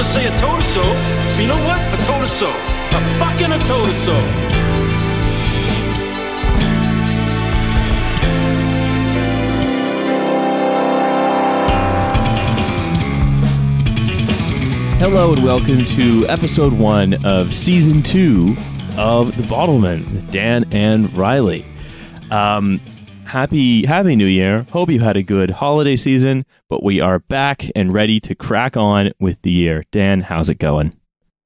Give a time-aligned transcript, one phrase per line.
[0.00, 0.82] to say a her so.
[1.38, 1.78] You know what?
[1.78, 2.46] A her so.
[2.48, 4.16] I fucking a her so.
[15.04, 18.56] Hello and welcome to episode one of season two
[18.96, 21.66] of The Bottlemen with Dan and Riley.
[22.30, 22.80] Um,
[23.30, 24.66] happy Happy New Year!
[24.72, 28.76] Hope you had a good holiday season, but we are back and ready to crack
[28.76, 29.84] on with the year.
[29.92, 30.92] Dan, how's it going?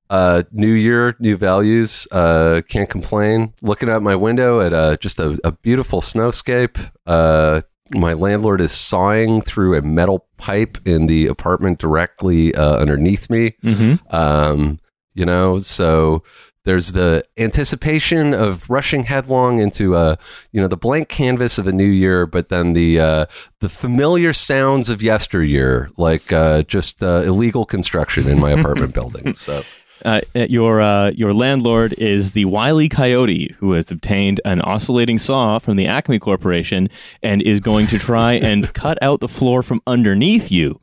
[0.08, 2.08] Uh, new year, new values.
[2.10, 3.52] Uh, can't complain.
[3.60, 6.90] Looking out my window at uh, just a, a beautiful snowscape.
[7.06, 7.60] Uh,
[7.94, 13.56] my landlord is sawing through a metal pipe in the apartment directly uh, underneath me.
[13.62, 14.16] Mm-hmm.
[14.16, 14.80] Um,
[15.14, 16.22] you know, so
[16.64, 20.16] there's the anticipation of rushing headlong into uh,
[20.52, 23.26] you know, the blank canvas of a new year, but then the uh,
[23.60, 29.34] the familiar sounds of yesteryear, like uh, just uh, illegal construction in my apartment building.
[29.34, 29.62] So.
[30.04, 35.58] Uh, your uh, your landlord is the wily coyote who has obtained an oscillating saw
[35.58, 36.88] from the Acme Corporation
[37.22, 40.80] and is going to try and cut out the floor from underneath you.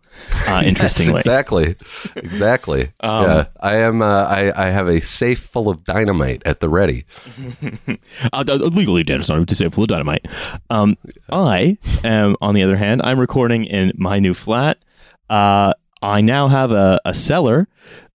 [0.48, 1.76] Uh, interestingly, Yes, exactly,
[2.16, 2.92] exactly.
[3.02, 4.02] Um, yeah, I am.
[4.02, 7.06] Uh, I I have a safe full of dynamite at the ready.
[8.34, 9.26] uh, uh, legally dead.
[9.26, 10.26] Sorry to say full of dynamite.
[10.70, 10.98] Um,
[11.32, 14.78] I am, on the other hand, I'm recording in my new flat.
[15.30, 17.68] Uh, I now have a, a cellar,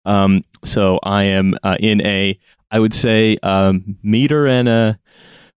[0.04, 2.38] um, so I am uh, in a,
[2.70, 4.98] I would say, um, meter and a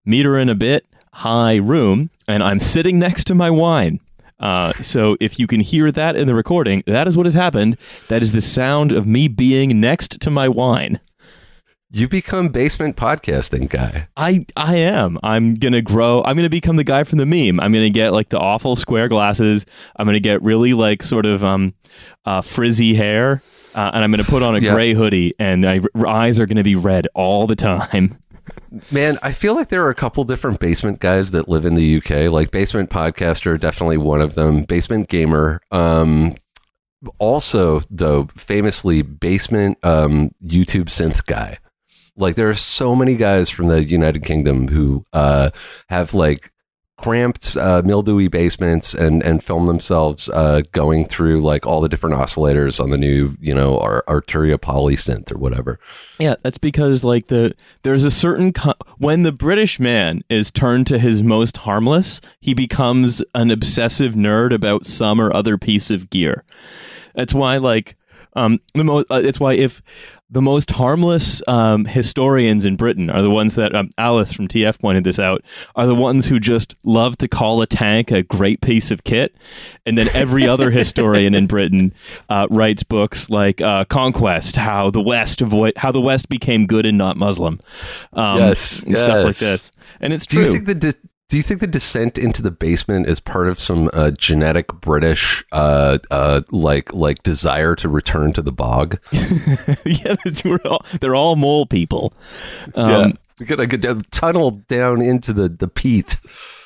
[0.05, 4.01] meter and a bit high room, and I'm sitting next to my wine.
[4.41, 7.77] Uh, so if you can hear that in the recording, that is what has happened.
[8.09, 11.01] That is the sound of me being next to my wine.
[11.91, 14.09] You become basement podcasting guy.
[14.15, 15.19] I I am.
[15.23, 16.23] I'm gonna grow.
[16.23, 17.59] I'm gonna become the guy from the meme.
[17.61, 19.65] I'm gonna get like the awful square glasses.
[19.97, 21.73] I'm gonna get really like sort of um,
[22.27, 23.43] uh, frizzy hair,
[23.75, 24.75] uh, and I'm gonna put on a Yeah.
[24.75, 28.19] gray hoodie, and my r- eyes are gonna be red all the time.
[28.93, 31.97] Man, I feel like there are a couple different basement guys that live in the
[31.97, 32.31] UK.
[32.31, 34.63] Like basement podcaster, definitely one of them.
[34.65, 35.61] Basement gamer.
[35.71, 36.35] Um,
[37.19, 41.59] also, though, famously basement um, YouTube synth guy.
[42.19, 45.51] Like there are so many guys from the United Kingdom who uh,
[45.89, 46.53] have like
[46.99, 52.17] cramped, uh, mildewy basements and and film themselves uh, going through like all the different
[52.17, 55.79] oscillators on the new, you know, Ar- Arturia Poly synth or whatever.
[56.19, 60.87] Yeah, that's because like the there's a certain co- when the British man is turned
[60.89, 66.11] to his most harmless, he becomes an obsessive nerd about some or other piece of
[66.11, 66.45] gear.
[67.15, 67.97] That's why like
[68.35, 69.81] um the mo- uh, it's why if
[70.31, 74.79] the most harmless um, historians in Britain are the ones that um, Alice from TF
[74.79, 75.43] pointed this out
[75.75, 79.35] are the ones who just love to call a tank a great piece of kit,
[79.87, 81.95] and then every other historian in Britain
[82.29, 86.85] uh, writes books like uh, Conquest, how the West avoid how the West became good
[86.85, 87.59] and not Muslim,
[88.13, 89.73] um, Yes, and stuff like this.
[90.01, 90.45] And it's Do true.
[90.45, 93.59] you think the de- do you think the descent into the basement is part of
[93.59, 98.99] some uh, genetic British uh, uh, like like desire to return to the bog?
[99.85, 102.15] yeah, they're all, they're all mole people.
[102.75, 106.17] Um, We're gonna get tunnel down into the the peat.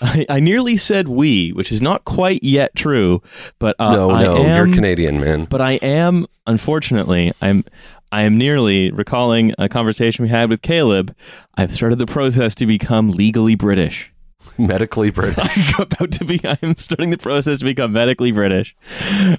[0.01, 3.21] I, I nearly said we, which is not quite yet true,
[3.59, 5.47] but uh, no, I no, am, you're Canadian, man.
[5.47, 7.65] But I am, unfortunately, I'm
[8.13, 11.17] I am nearly recalling a conversation we had with Caleb.
[11.57, 14.12] I've started the process to become legally British.
[14.59, 15.39] Medically British.
[15.79, 16.41] I'm about to be.
[16.45, 18.75] I'm starting the process to become medically British.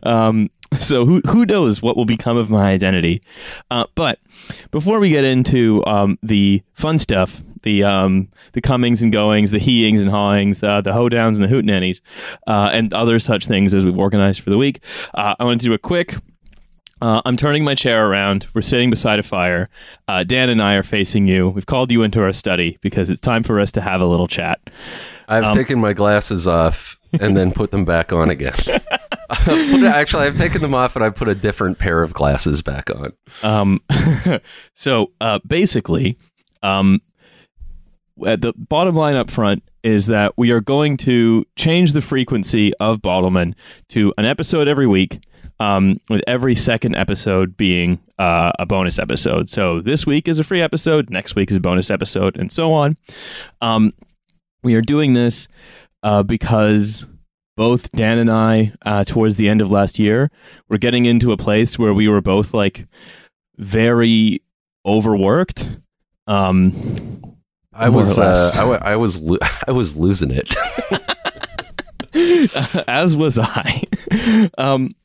[0.03, 3.21] Um, so who who knows what will become of my identity?
[3.69, 4.19] Uh, but
[4.71, 9.59] before we get into um, the fun stuff, the um, the comings and goings, the
[9.59, 12.01] heings and hawings, uh, the hoedowns and the hootenannies,
[12.47, 14.83] uh, and other such things as we've organized for the week,
[15.13, 16.15] uh, I want to do a quick
[17.03, 18.47] uh, I'm turning my chair around.
[18.53, 19.67] We're sitting beside a fire.
[20.07, 21.49] Uh, Dan and I are facing you.
[21.49, 24.27] We've called you into our study because it's time for us to have a little
[24.27, 24.61] chat.
[25.27, 28.53] I've Um, taken my glasses off and then put them back on again.
[29.29, 33.11] Actually, I've taken them off and I put a different pair of glasses back on.
[33.43, 33.81] Um,
[34.73, 36.17] so uh, basically,
[36.61, 37.01] um,
[38.25, 42.73] at the bottom line up front is that we are going to change the frequency
[42.75, 43.53] of Bottlemen
[43.89, 45.23] to an episode every week.
[45.59, 49.49] Um, with every second episode being uh, a bonus episode.
[49.49, 52.73] So this week is a free episode, next week is a bonus episode, and so
[52.73, 52.97] on.
[53.61, 53.93] Um,
[54.63, 55.47] we are doing this
[56.01, 57.05] uh, because
[57.55, 60.31] both Dan and I, uh, towards the end of last year,
[60.69, 62.87] were getting into a place where we were both like
[63.57, 64.41] very
[64.85, 65.79] overworked.
[66.27, 67.21] Um,
[67.73, 68.57] I was, uh, less.
[68.57, 69.37] I, I was, lo-
[69.67, 70.53] I was losing it.
[72.87, 73.83] as was I.
[74.57, 74.95] um,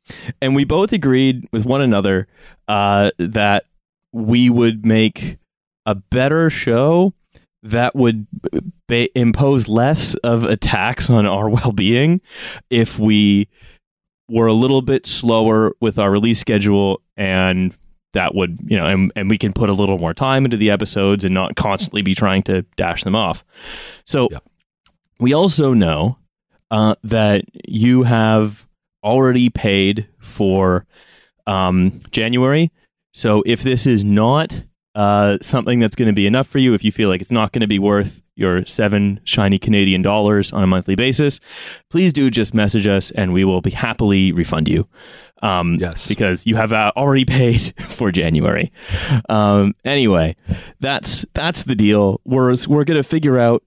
[0.42, 2.28] and we both agreed with one another
[2.66, 3.64] uh, that
[4.12, 5.38] we would make
[5.86, 7.14] a better show
[7.62, 8.26] that would
[8.86, 12.20] ba- impose less of attacks on our well-being
[12.70, 13.48] if we
[14.28, 17.74] were a little bit slower with our release schedule and
[18.14, 20.70] that would you know and, and we can put a little more time into the
[20.70, 23.44] episodes and not constantly be trying to dash them off
[24.04, 24.44] so Yep.
[25.20, 26.18] we also know
[26.70, 28.66] uh, that you have
[29.04, 30.86] already paid for
[31.46, 32.70] um, january
[33.14, 34.62] so if this is not
[34.94, 37.52] uh, something that's going to be enough for you, if you feel like it's not
[37.52, 41.38] going to be worth your seven shiny Canadian dollars on a monthly basis,
[41.88, 44.88] please do just message us and we will be happily refund you.
[45.42, 46.08] Um, Yes.
[46.08, 48.72] because you have uh, already paid for January.
[49.28, 50.34] Um, anyway,
[50.80, 52.20] that's that's the deal.
[52.24, 53.62] We're we're going to figure out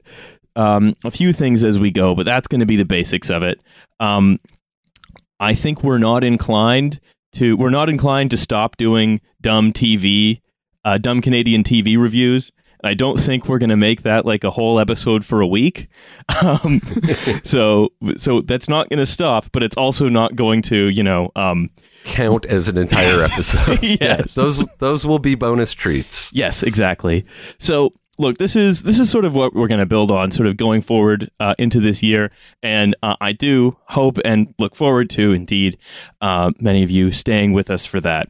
[0.56, 3.42] um, a few things as we go, but that's going to be the basics of
[3.44, 3.62] it.
[4.00, 4.40] Um,
[5.40, 7.00] I think we're not inclined
[7.34, 10.42] to we're not inclined to stop doing dumb TV,
[10.84, 12.52] uh, dumb Canadian TV reviews.
[12.82, 15.48] And I don't think we're going to make that like a whole episode for a
[15.48, 15.88] week.
[16.42, 16.82] Um,
[17.44, 21.32] so so that's not going to stop, but it's also not going to you know
[21.36, 21.70] um,
[22.04, 23.80] Count as an entire episode.
[23.82, 24.36] Yes.
[24.36, 26.32] those those will be bonus treats.
[26.34, 27.26] Yes, exactly.
[27.60, 30.48] So, look, this is this is sort of what we're going to build on, sort
[30.48, 32.32] of going forward uh, into this year,
[32.64, 35.78] and uh, I do hope and look forward to, indeed,
[36.22, 38.30] uh, many of you staying with us for that.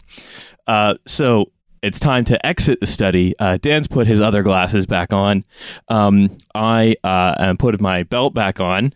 [0.68, 1.46] Uh, so.
[1.82, 3.34] It's time to exit the study.
[3.40, 5.44] Uh, Dan's put his other glasses back on.
[5.88, 8.90] Um, I uh, am put my belt back on,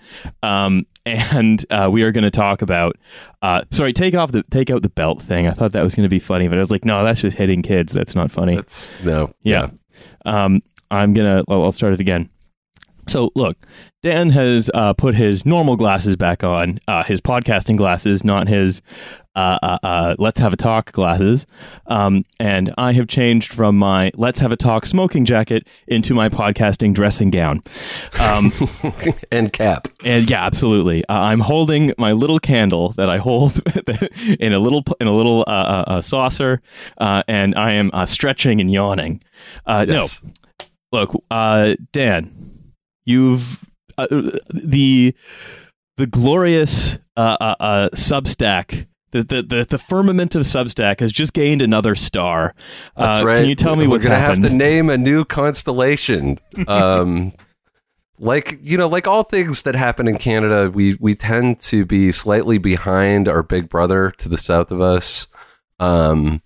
[0.44, 2.98] um, and uh, we are going to talk about.
[3.42, 5.48] Uh, sorry, take off the take out the belt thing.
[5.48, 7.38] I thought that was going to be funny, but I was like, no, that's just
[7.38, 7.92] hitting kids.
[7.92, 8.56] That's not funny.
[8.56, 9.34] That's no.
[9.42, 9.70] Yeah.
[10.26, 10.62] Um,
[10.92, 11.44] I'm gonna.
[11.48, 12.30] Well, I'll start it again.
[13.08, 13.58] So look,
[14.04, 18.82] Dan has uh, put his normal glasses back on, uh, his podcasting glasses, not his
[19.36, 21.46] uh, uh, uh, let's have a talk glasses.
[21.88, 26.30] Um, and I have changed from my let's have a talk smoking jacket into my
[26.30, 27.62] podcasting dressing gown.
[28.20, 28.52] Um,
[29.32, 29.88] and cap.
[30.04, 31.06] and yeah, absolutely.
[31.06, 33.60] Uh, I'm holding my little candle that I hold
[34.40, 36.62] in a little in a little uh, saucer,
[36.98, 39.22] uh, and I am uh, stretching and yawning.
[39.66, 40.22] Uh, Yes.
[40.24, 40.32] No,
[40.92, 42.52] look, uh, Dan,
[43.06, 43.64] you've
[43.98, 44.08] uh,
[44.50, 45.16] the
[45.98, 48.88] the glorious uh, uh, uh, Substack.
[49.15, 52.53] The, the, the, the firmament of Substack has just gained another star.
[52.97, 53.38] That's uh, right.
[53.38, 54.44] Can you tell me We're what's gonna happened?
[54.44, 56.39] have to name a new constellation.
[56.67, 57.31] Um,
[58.17, 62.12] like you know, like all things that happen in Canada, we we tend to be
[62.12, 65.27] slightly behind our big brother to the south of us.
[65.79, 66.41] Um,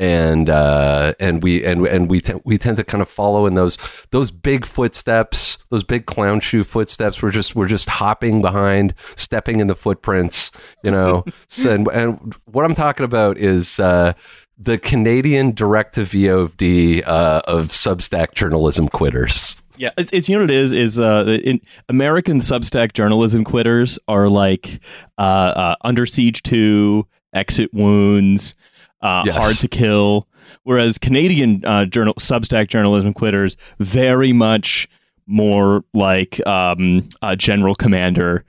[0.00, 3.52] and uh, and we and and we te- we tend to kind of follow in
[3.52, 3.76] those
[4.10, 7.22] those big footsteps, those big clown shoe footsteps.
[7.22, 10.50] We're just we're just hopping behind, stepping in the footprints,
[10.82, 11.24] you know.
[11.48, 14.14] so, and, and what I'm talking about is uh,
[14.58, 19.62] the Canadian direct to VOD uh, of Substack journalism quitters.
[19.76, 21.60] Yeah, it's, it's you know what it is is uh, in
[21.90, 24.80] American Substack journalism quitters are like
[25.18, 28.54] uh, uh, Under Siege Two, Exit Wounds,
[29.02, 29.36] uh, Yes.
[29.36, 30.28] Hard to Kill,
[30.64, 34.88] whereas Canadian uh, journal Substack journalism quitters very much
[35.26, 38.44] more like um, uh, General Commander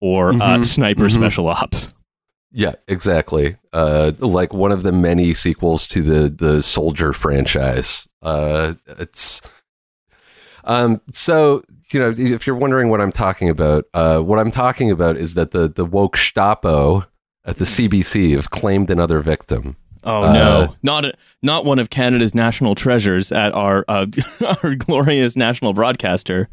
[0.00, 1.12] or uh, Mhm, Sniper mhm.
[1.12, 1.88] Special Ops.
[2.56, 3.56] Yeah, exactly.
[3.72, 8.06] Uh, like one of the many sequels to the the Soldier franchise.
[8.22, 9.42] Uh, it's
[10.62, 14.90] um, so you know if you're wondering what I'm talking about, uh, what I'm talking
[14.90, 17.06] about is that the the woke Stapo
[17.44, 19.76] at the CBC have claimed another victim.
[20.04, 24.06] Oh Uh, no, not a, not one of Canada's national treasures at our uh,
[24.62, 26.48] our glorious national broadcaster.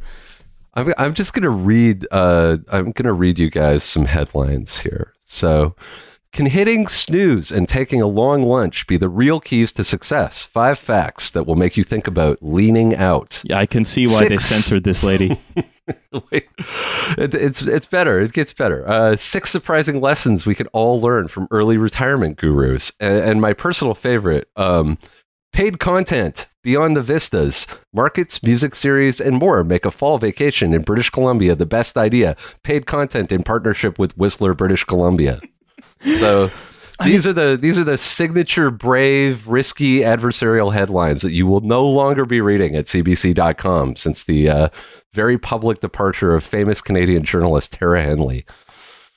[0.73, 2.07] I'm I'm just gonna read.
[2.11, 5.13] Uh, I'm gonna read you guys some headlines here.
[5.19, 5.75] So,
[6.31, 10.43] can hitting snooze and taking a long lunch be the real keys to success?
[10.43, 13.41] Five facts that will make you think about leaning out.
[13.43, 15.37] Yeah, I can see why they censored this lady.
[17.17, 18.21] It, it's it's better.
[18.21, 18.87] It gets better.
[18.87, 23.51] Uh, six surprising lessons we could all learn from early retirement gurus, and, and my
[23.51, 24.97] personal favorite: um,
[25.51, 29.63] paid content beyond the vistas, markets, music series, and more.
[29.63, 32.37] Make a fall vacation in British Columbia the best idea.
[32.63, 35.41] Paid content in partnership with Whistler, British Columbia.
[36.19, 36.49] So.
[37.03, 41.87] These are the these are the signature brave, risky adversarial headlines that you will no
[41.87, 44.69] longer be reading at CBC.com since the uh,
[45.13, 48.45] very public departure of famous Canadian journalist Tara Henley.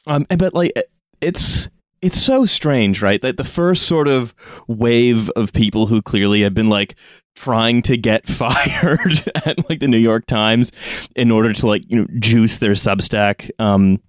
[0.06, 0.72] Um, and- but like
[1.20, 1.68] it's
[2.04, 3.20] it's so strange, right?
[3.22, 4.34] That the first sort of
[4.68, 6.96] wave of people who clearly have been like
[7.34, 10.70] trying to get fired at like the New York Times
[11.16, 14.02] in order to like you know juice their Substack um,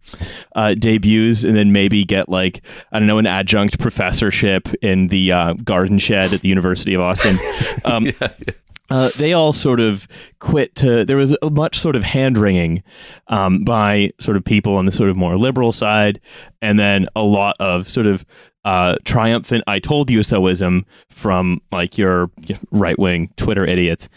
[0.55, 5.31] uh, debuts and then maybe get like I don't know an adjunct professorship in the
[5.31, 7.37] uh, garden shed at the University of Austin.
[7.83, 8.53] Um, yeah, yeah.
[8.89, 10.07] Uh, they all sort of
[10.39, 12.83] quit to there was a much sort of hand wringing
[13.27, 16.19] um, by sort of people on the sort of more liberal side
[16.61, 18.25] and then a lot of sort of
[18.63, 22.29] uh, triumphant i told you soism from like your
[22.71, 24.09] right wing twitter idiots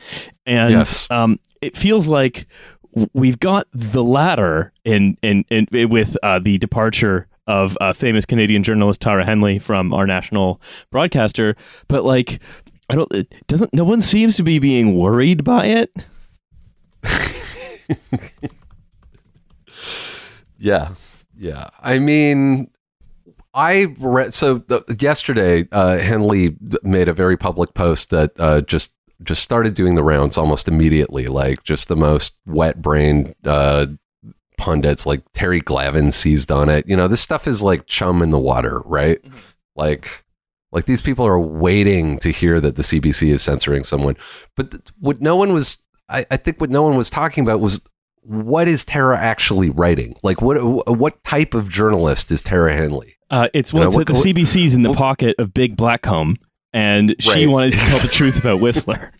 [0.47, 1.07] and Yes.
[1.11, 2.47] um, it feels like
[3.13, 8.63] we've got the latter in in, in, with uh, the departure of uh, famous Canadian
[8.63, 10.61] journalist Tara Henley from our national
[10.91, 11.57] broadcaster,
[11.89, 12.41] but like
[12.89, 13.13] I don't.
[13.13, 13.75] It doesn't.
[13.75, 15.95] No one seems to be being worried by it.
[20.59, 20.95] Yeah,
[21.37, 21.71] yeah.
[21.81, 22.71] I mean,
[23.55, 25.67] I read so the, yesterday.
[25.71, 28.93] Uh, Henley made a very public post that uh, just
[29.23, 31.29] just started doing the rounds almost immediately.
[31.29, 33.87] Like just the most wet brained uh,
[34.59, 36.89] pundits, like Terry Glavin, seized on it.
[36.89, 39.21] You know, this stuff is like chum in the water, right?
[39.77, 40.25] Like.
[40.73, 44.17] Like these people are waiting to hear that the CBC is censoring someone,
[44.57, 47.61] but th- what no one was, I, I think, what no one was talking about
[47.61, 47.81] was
[48.23, 50.15] what is Tara actually writing?
[50.23, 53.17] Like, what what type of journalist is Tara Henley?
[53.31, 56.37] Uh, it's You know, what- the what- CBC's in the what- pocket of Big Blackcomb,
[56.75, 59.13] and she wanted to tell the truth about Whistler.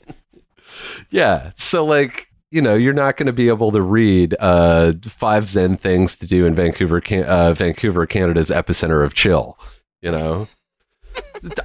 [1.11, 5.47] Yeah, so like you know, you're not going to be able to read uh, five
[5.49, 9.59] Zen things to do in Vancouver, uh, Vancouver, Canada's epicenter of chill.
[10.01, 10.49] You know,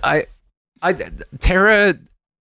[0.03, 0.27] I,
[0.81, 0.93] I,
[1.39, 1.95] Tara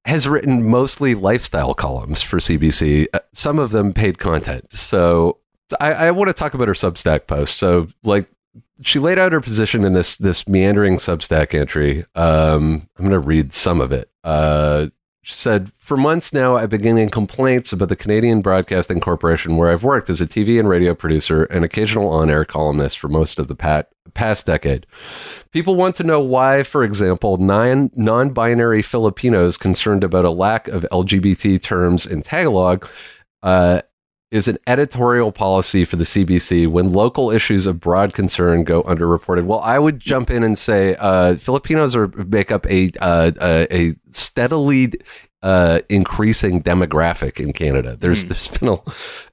[0.04, 3.06] has written mostly lifestyle columns for CBC.
[3.14, 4.72] uh, Some of them paid content.
[4.72, 5.38] So
[5.80, 7.56] I, I want to talk about her Substack post.
[7.56, 8.28] So like
[8.82, 12.04] she laid out her position in this this meandering Substack entry.
[12.14, 14.10] Um, I'm going to read some of it.
[14.24, 14.88] Uh,
[15.22, 19.70] she said, For months now, I've been getting complaints about the Canadian Broadcasting Corporation, where
[19.70, 23.38] I've worked as a TV and radio producer and occasional on air columnist for most
[23.38, 24.84] of the pat- past decade.
[25.52, 30.84] People want to know why, for example, non binary Filipinos concerned about a lack of
[30.90, 32.88] LGBT terms in Tagalog
[33.44, 33.82] uh,
[34.32, 39.44] is an editorial policy for the CBC when local issues of broad concern go underreported.
[39.44, 43.76] Well, I would jump in and say uh, Filipinos are make up a uh, a,
[43.76, 44.94] a steadily
[45.42, 47.96] uh, increasing demographic in Canada.
[48.00, 48.78] There's there's been a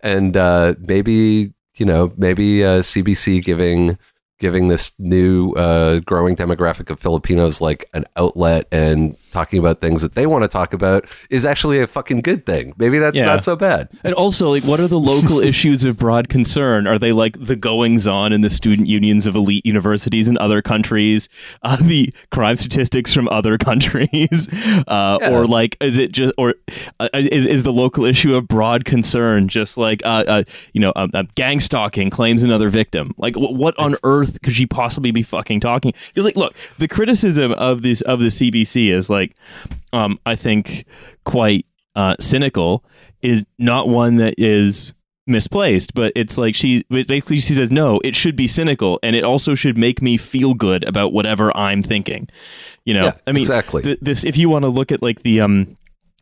[0.01, 3.97] and uh, maybe you know maybe uh, CBC giving
[4.37, 10.01] giving this new uh, growing demographic of Filipinos like an outlet and talking about things
[10.01, 12.73] that they want to talk about is actually a fucking good thing.
[12.77, 13.25] Maybe that's Yeah.
[13.25, 13.89] not so bad.
[14.03, 16.87] And also, like, what are the local issues of broad concern?
[16.87, 20.61] Are they like the goings on in the student unions of elite universities in other
[20.61, 21.29] countries,
[21.63, 24.47] uh, the crime statistics from other countries,
[24.87, 25.31] uh, Yeah.
[25.31, 26.55] or like, is it just, or
[26.99, 30.43] uh, is, is the local issue of broad concern just like, uh, uh,
[30.73, 33.13] you know, um, uh, gang stalking claims another victim?
[33.17, 35.93] Like, wh- what on earth could she possibly be fucking talking?
[36.13, 39.18] Because, like, look, the criticism of this of the CBC is like,
[39.93, 40.85] um, I think
[41.25, 42.83] quite uh, cynical
[43.21, 44.93] is not one that is
[45.27, 49.23] misplaced but it's like she basically she says no it should be cynical and it
[49.23, 52.27] also should make me feel good about whatever i'm thinking
[52.83, 53.83] you know Yeah, i mean exactly.
[53.83, 55.75] th- this if you want to look at like the um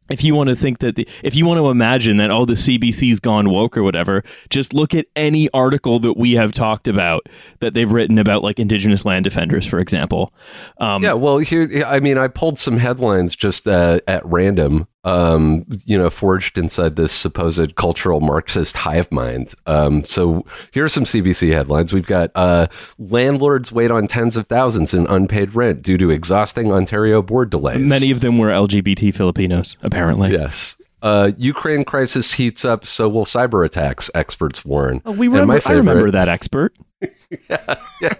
[0.10, 2.54] if you want to think that the, if you want to imagine that oh the
[2.54, 7.28] CBC's gone woke or whatever, just look at any article that we have talked about
[7.60, 10.32] that they've written about like indigenous land defenders, for example.
[10.80, 15.66] Um, Yeah, well, here, I mean, I pulled some headlines just uh, at random, um,
[15.86, 19.54] you know, forged inside this supposed cultural Marxist hive mind.
[19.66, 21.94] Um, so here are some CBC headlines.
[21.94, 22.68] We've got uh,
[23.00, 27.80] landlords wait on tens of thousands in unpaid rent due to exhausting Ontario board delays.
[27.90, 30.32] many of them were LGBT Filipinos, apparently.
[30.32, 30.76] Yes.
[31.02, 35.02] Uh, Ukraine crisis heats up, so will cyber attacks, experts warn.
[35.06, 35.54] Oh, we And remember.
[35.54, 36.76] my I remember that expert.
[37.02, 38.14] Yeah, yeah,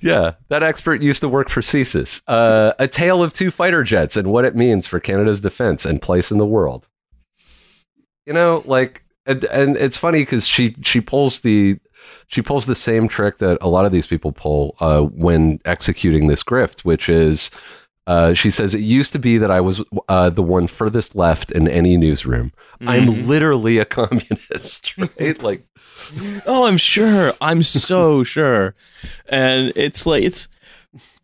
[0.00, 0.34] yeah.
[0.48, 2.22] that expert used to work for CSIS.
[2.26, 6.02] Uh, a tale of two fighter jets and what it means for Canada's defense and
[6.02, 6.88] place in the world.
[8.26, 11.78] You know, like, and, and it's funny because she she pulls the
[12.26, 16.28] she pulls the same trick that a lot of these people pull uh, when executing
[16.28, 17.50] this grift, which is.
[18.08, 21.52] Uh, she says it used to be that I was uh, the one furthest left
[21.52, 22.52] in any newsroom.
[22.80, 25.40] I'm literally a communist, right?
[25.42, 25.66] Like,
[26.46, 27.34] Oh, I'm sure.
[27.42, 28.74] I'm so sure.
[29.28, 30.48] And it's like it's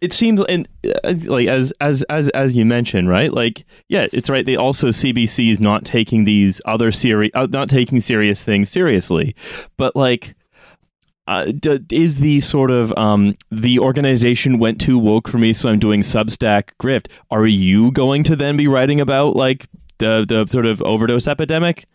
[0.03, 0.69] it seems and
[1.05, 3.33] uh, like as as as as you mentioned, right?
[3.33, 4.45] Like yeah, it's right.
[4.45, 9.35] They also CBC is not taking these other serious uh, not taking serious things seriously.
[9.79, 10.35] But like
[11.27, 15.69] uh, d- is the sort of um, the organization went too woke for me, so
[15.69, 17.07] I'm doing Substack grift.
[17.31, 19.67] Are you going to then be writing about like
[19.99, 21.87] the the sort of overdose epidemic?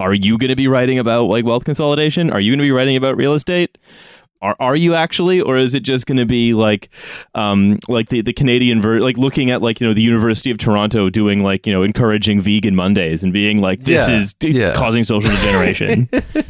[0.00, 2.30] Are you going to be writing about like wealth consolidation?
[2.30, 3.78] Are you going to be writing about real estate?
[4.40, 6.90] Are, are you actually, or is it just going to be like,
[7.34, 10.58] um, like the, the Canadian ver- like looking at like you know the University of
[10.58, 14.50] Toronto doing like you know encouraging vegan Mondays and being like this Yeah, is d-
[14.50, 14.74] yeah.
[14.74, 16.08] causing social degeneration.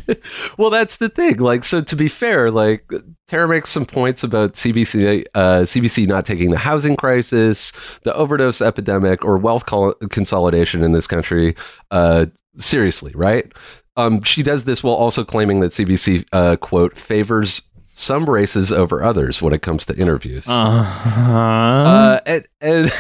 [0.59, 1.39] well, that's the thing.
[1.39, 2.91] Like, so to be fair, like
[3.27, 8.61] Tara makes some points about CBC, uh, CBC not taking the housing crisis, the overdose
[8.61, 11.55] epidemic, or wealth col- consolidation in this country
[11.91, 12.27] uh,
[12.57, 13.51] seriously, right?
[13.97, 17.61] Um, she does this while also claiming that CBC uh, quote favors
[17.99, 20.47] some races over others when it comes to interviews.
[20.47, 21.33] uh-huh.
[21.33, 22.93] Uh, and and,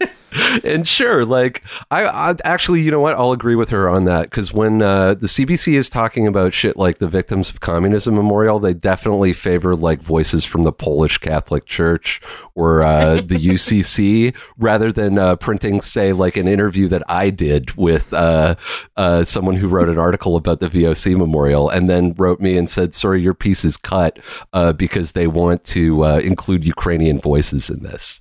[0.64, 3.16] and sure, like I, I actually, you know what?
[3.16, 6.76] I'll agree with her on that because when uh, the CBC is talking about shit
[6.76, 11.66] like the Victims of Communism Memorial, they definitely favor like voices from the Polish Catholic
[11.66, 12.20] Church
[12.54, 17.74] or uh, the UCC rather than uh, printing, say, like an interview that I did
[17.76, 18.54] with uh,
[18.96, 22.68] uh, someone who wrote an article about the VOC Memorial and then wrote me and
[22.68, 24.18] said, "Sorry, your piece is cut
[24.52, 28.20] uh, because they want to include Ukrainian voices in this."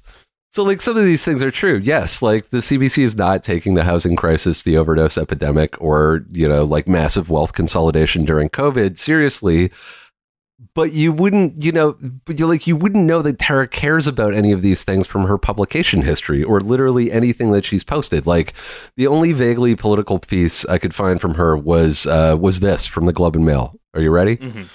[0.52, 1.80] So, like, some of these things are true.
[1.84, 6.50] Yes, like the CBC is not taking the housing crisis, the overdose epidemic, or, you
[6.50, 9.72] know, like massive wealth consolidation during COVID seriously.
[10.74, 14.34] But you wouldn't, you know, but you like you wouldn't know that Tara cares about
[14.34, 18.26] any of these things from her publication history or literally anything that she's posted.
[18.28, 18.54] Like
[18.98, 23.06] the only vaguely political piece I could find from her was uh, was this from
[23.06, 23.76] the Globe and Mail.
[23.94, 24.68] Are you ready?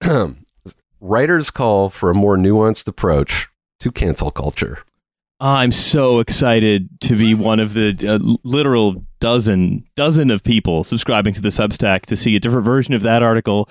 [0.00, 0.36] Mhm.
[1.00, 4.80] Writers call for a more nuanced approach to cancel culture.
[5.42, 11.34] I'm so excited to be one of the uh, literal dozen dozen of people subscribing
[11.34, 13.68] to the Substack to see a different version of that article.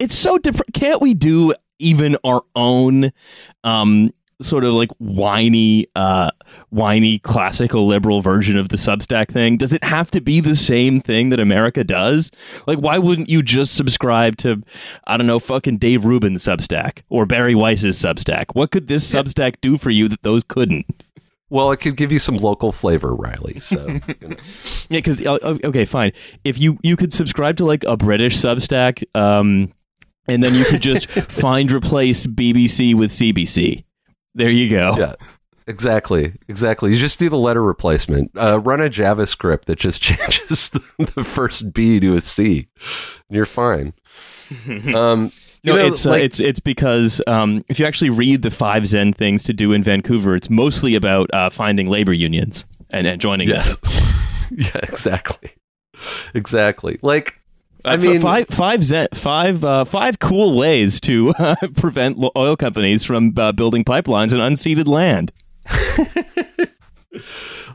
[0.00, 0.74] It's so different.
[0.74, 3.12] Can't we do even our own
[3.62, 6.28] um, sort of like whiny, uh,
[6.70, 9.56] whiny classical liberal version of the Substack thing?
[9.56, 12.30] Does it have to be the same thing that America does?
[12.66, 14.62] Like, why wouldn't you just subscribe to,
[15.06, 18.46] I don't know, fucking Dave Rubin's Substack or Bari Weiss's Substack?
[18.54, 20.86] What could this Substack do for you that those couldn't?
[21.48, 23.60] Well, it could give you some local flavor, Riley.
[23.60, 24.36] So, you know.
[24.88, 26.12] Yeah, because okay, fine.
[26.42, 29.72] If you you could subscribe to like a British Substack, um,
[30.26, 33.84] and then you could just find replace BBC with CBC.
[34.36, 34.94] There you go.
[34.98, 35.14] yeah,
[35.66, 36.92] exactly, exactly.
[36.92, 38.30] You just do the letter replacement.
[38.36, 40.80] Uh, run a JavaScript that just changes the,
[41.16, 42.68] the first B to a C,
[43.28, 43.92] and you're fine.
[44.94, 48.50] Um, you No, know, it's uh, it's it's because um, if you actually read the
[48.52, 53.06] five Zen things to do in Vancouver, it's mostly about uh, finding labor unions and,
[53.08, 53.64] and joining them.
[53.64, 55.50] yes, yeah, exactly,
[56.34, 56.98] exactly.
[57.02, 57.40] Like,
[57.86, 63.04] I mean, five five Zen, five uh, five cool ways to uh, prevent oil companies
[63.04, 65.32] from uh, building pipelines on unceded land.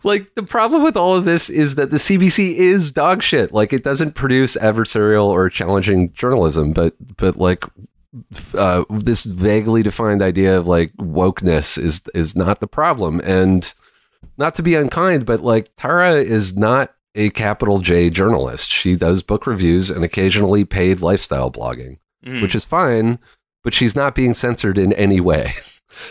[0.03, 3.53] like the problem with all of this is that the CBC is dog shit.
[3.53, 7.63] Like it doesn't produce adversarial or challenging journalism, but but like
[8.57, 13.21] uh, this vaguely defined idea of like wokeness is is not the problem.
[13.23, 13.73] And
[14.37, 18.69] not to be unkind, but like Tara is not a capital J journalist.
[18.69, 22.41] She does book reviews and occasionally paid lifestyle blogging, Mm.
[22.41, 23.17] which is fine.
[23.63, 25.53] But she's not being censored in any way.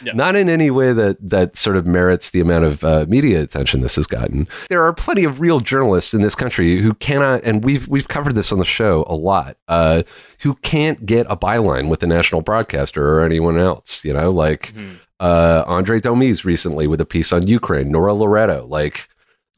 [0.05, 0.13] Yeah.
[0.13, 3.81] Not in any way that that sort of merits the amount of uh, media attention
[3.81, 4.47] this has gotten.
[4.69, 8.35] There are plenty of real journalists in this country who cannot, and we've we've covered
[8.35, 10.03] this on the show a lot, uh,
[10.41, 14.05] who can't get a byline with the national broadcaster or anyone else.
[14.05, 14.75] You know, like
[15.19, 19.09] uh, Andray Domise recently with a piece on Ukraine, Nora Loreto, like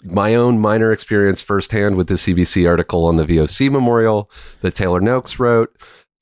[0.05, 5.01] my own minor experience firsthand with the CBC article on the VOC memorial that Taylor
[5.01, 5.75] Noakes wrote.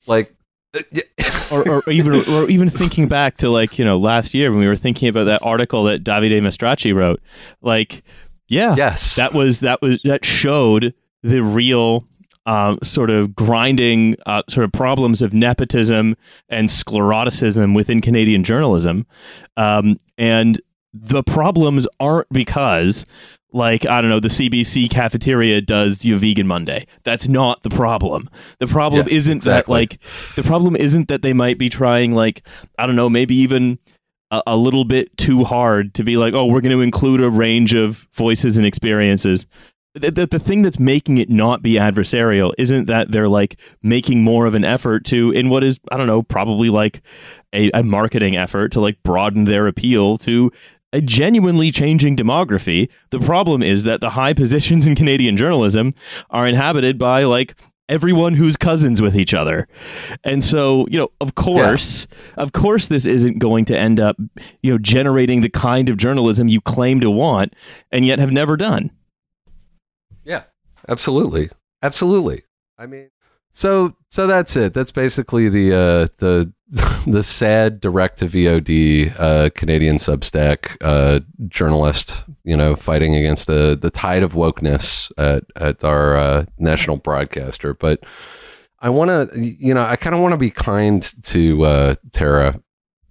[0.07, 0.35] Like,
[0.73, 0.81] uh,
[1.51, 4.67] or, or even or even thinking back to like you know last year when we
[4.67, 7.21] were thinking about that article that Davide Mastracci wrote,
[7.61, 8.03] like
[8.47, 12.05] yeah, yes, that was that was that showed the real
[12.45, 16.15] um, sort of grinding uh, sort of problems of nepotism
[16.49, 19.05] and scleroticism within Canadian journalism,
[19.57, 20.61] um, and
[20.93, 23.05] the problems aren't because
[23.53, 26.87] like I don't know the CBC cafeteria does you vegan Monday.
[27.03, 28.29] That's not the problem.
[28.59, 29.99] The problem Yeah, isn't that like
[30.35, 33.79] the problem isn't that they might be trying like I don't know maybe even
[34.29, 37.29] a, a little bit too hard to be like oh we're going to include a
[37.29, 39.45] range of voices and experiences.
[39.93, 44.23] The, the, the thing that's making it not be adversarial isn't that they're like making
[44.23, 47.01] more of an effort to in what is I don't know probably like
[47.51, 50.49] a, a marketing effort to like broaden their appeal to
[50.93, 52.89] a genuinely changing demography.
[53.09, 55.93] The problem is that the high positions in Canadian journalism
[56.29, 59.67] are inhabited by like everyone who's cousins with each other.
[60.23, 62.43] And so, you know, of course, yeah.
[62.43, 64.15] of course this isn't going to end up,
[64.61, 67.53] you know, generating the kind of journalism you claim to want
[67.91, 68.91] and yet have never done.
[70.23, 70.43] Yeah.
[70.87, 71.49] Absolutely.
[71.83, 72.43] Absolutely.
[72.77, 73.09] I mean,
[73.51, 74.73] so so that's it.
[74.73, 76.51] That's basically the uh the
[77.05, 83.77] the sad direct to VOD uh, Canadian Substack uh, journalist, you know, fighting against the
[83.79, 87.73] the tide of wokeness at at our uh, national broadcaster.
[87.73, 88.05] But
[88.79, 92.61] I want to, you know, I kind of want to be kind to uh, Tara,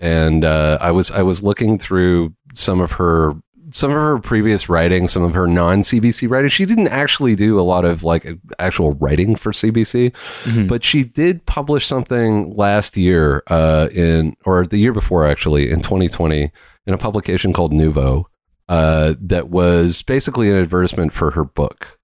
[0.01, 3.35] and uh, I was I was looking through some of her
[3.73, 7.59] some of her previous writing, some of her non CBC writing, she didn't actually do
[7.59, 8.27] a lot of like
[8.59, 10.13] actual writing for CBC,
[10.45, 10.67] mm-hmm.
[10.67, 15.81] but she did publish something last year, uh, in or the year before actually in
[15.81, 16.51] 2020
[16.87, 18.25] in a publication called Nuvo,
[18.69, 21.99] uh, that was basically an advertisement for her book,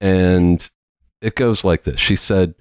[0.00, 0.68] and
[1.20, 2.00] it goes like this.
[2.00, 2.54] She said.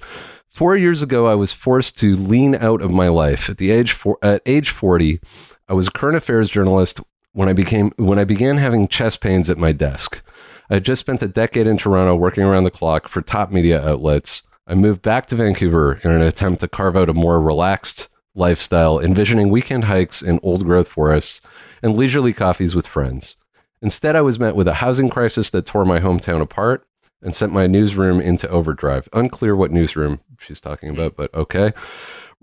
[0.50, 3.50] Four years ago, I was forced to lean out of my life.
[3.50, 5.20] At the age for, at age forty,
[5.68, 7.00] I was a current affairs journalist
[7.34, 10.22] when I became when I began having chest pains at my desk.
[10.70, 13.86] I had just spent a decade in Toronto working around the clock for top media
[13.86, 14.44] outlets.
[14.66, 19.00] I moved back to Vancouver in an attempt to carve out a more relaxed lifestyle,
[19.00, 21.42] envisioning weekend hikes in old growth forests
[21.82, 23.36] and leisurely coffees with friends.
[23.82, 26.88] Instead, I was met with a housing crisis that tore my hometown apart
[27.22, 29.10] and sent my newsroom into overdrive.
[29.12, 31.74] Unclear what newsroom she's talking about, but okay.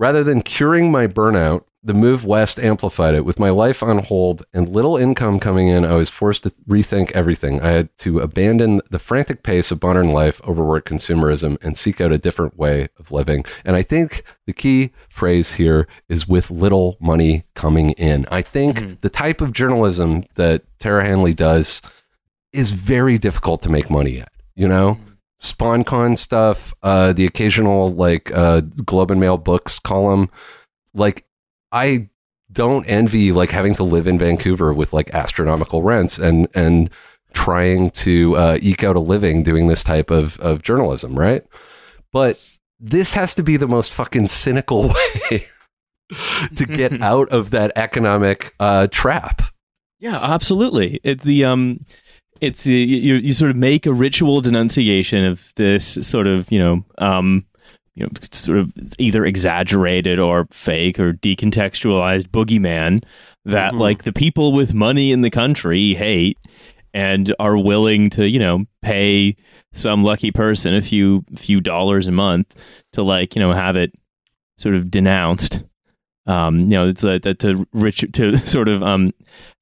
[0.00, 3.26] Rather than curing my burnout, the move west amplified it.
[3.26, 7.10] With my life on hold and little income coming in, I was forced to rethink
[7.10, 7.60] everything.
[7.60, 12.12] I had to abandon the frantic pace of modern life, overwork consumerism, and seek out
[12.12, 13.44] a different way of living.
[13.62, 18.24] And I think the key phrase here is with little money coming in.
[18.30, 18.94] I think mm-hmm.
[19.02, 21.82] the type of journalism that Tara Henley does
[22.54, 24.94] is very difficult to make money at, you know?
[24.94, 25.09] Mm-hmm.
[25.40, 30.30] SpawnCon stuff, uh, the occasional like uh, Globe and Mail books column,
[30.94, 31.24] like
[31.72, 32.08] I
[32.52, 36.90] don't envy like having to live in Vancouver with like astronomical rents and and
[37.32, 41.44] trying to uh, eke out a living doing this type of of journalism, right?
[42.12, 44.88] But this has to be the most fucking cynical
[45.30, 45.46] way
[46.54, 49.42] to get out of that economic uh, trap.
[50.00, 50.98] Yeah, absolutely.
[51.04, 51.80] It, the um,
[52.40, 56.58] it's uh, you, you sort of make a ritual denunciation of this sort of you
[56.58, 57.44] know um
[57.94, 63.02] you know, sort of either exaggerated or fake or decontextualized boogeyman
[63.44, 63.80] that mm-hmm.
[63.80, 66.38] like the people with money in the country hate
[66.94, 69.36] and are willing to, you know, pay
[69.72, 72.54] some lucky person a few few dollars a month
[72.92, 73.92] to like, you know, have it
[74.58, 75.62] sort of denounced.
[76.26, 79.12] Um, you know, it's a, that to rich to sort of um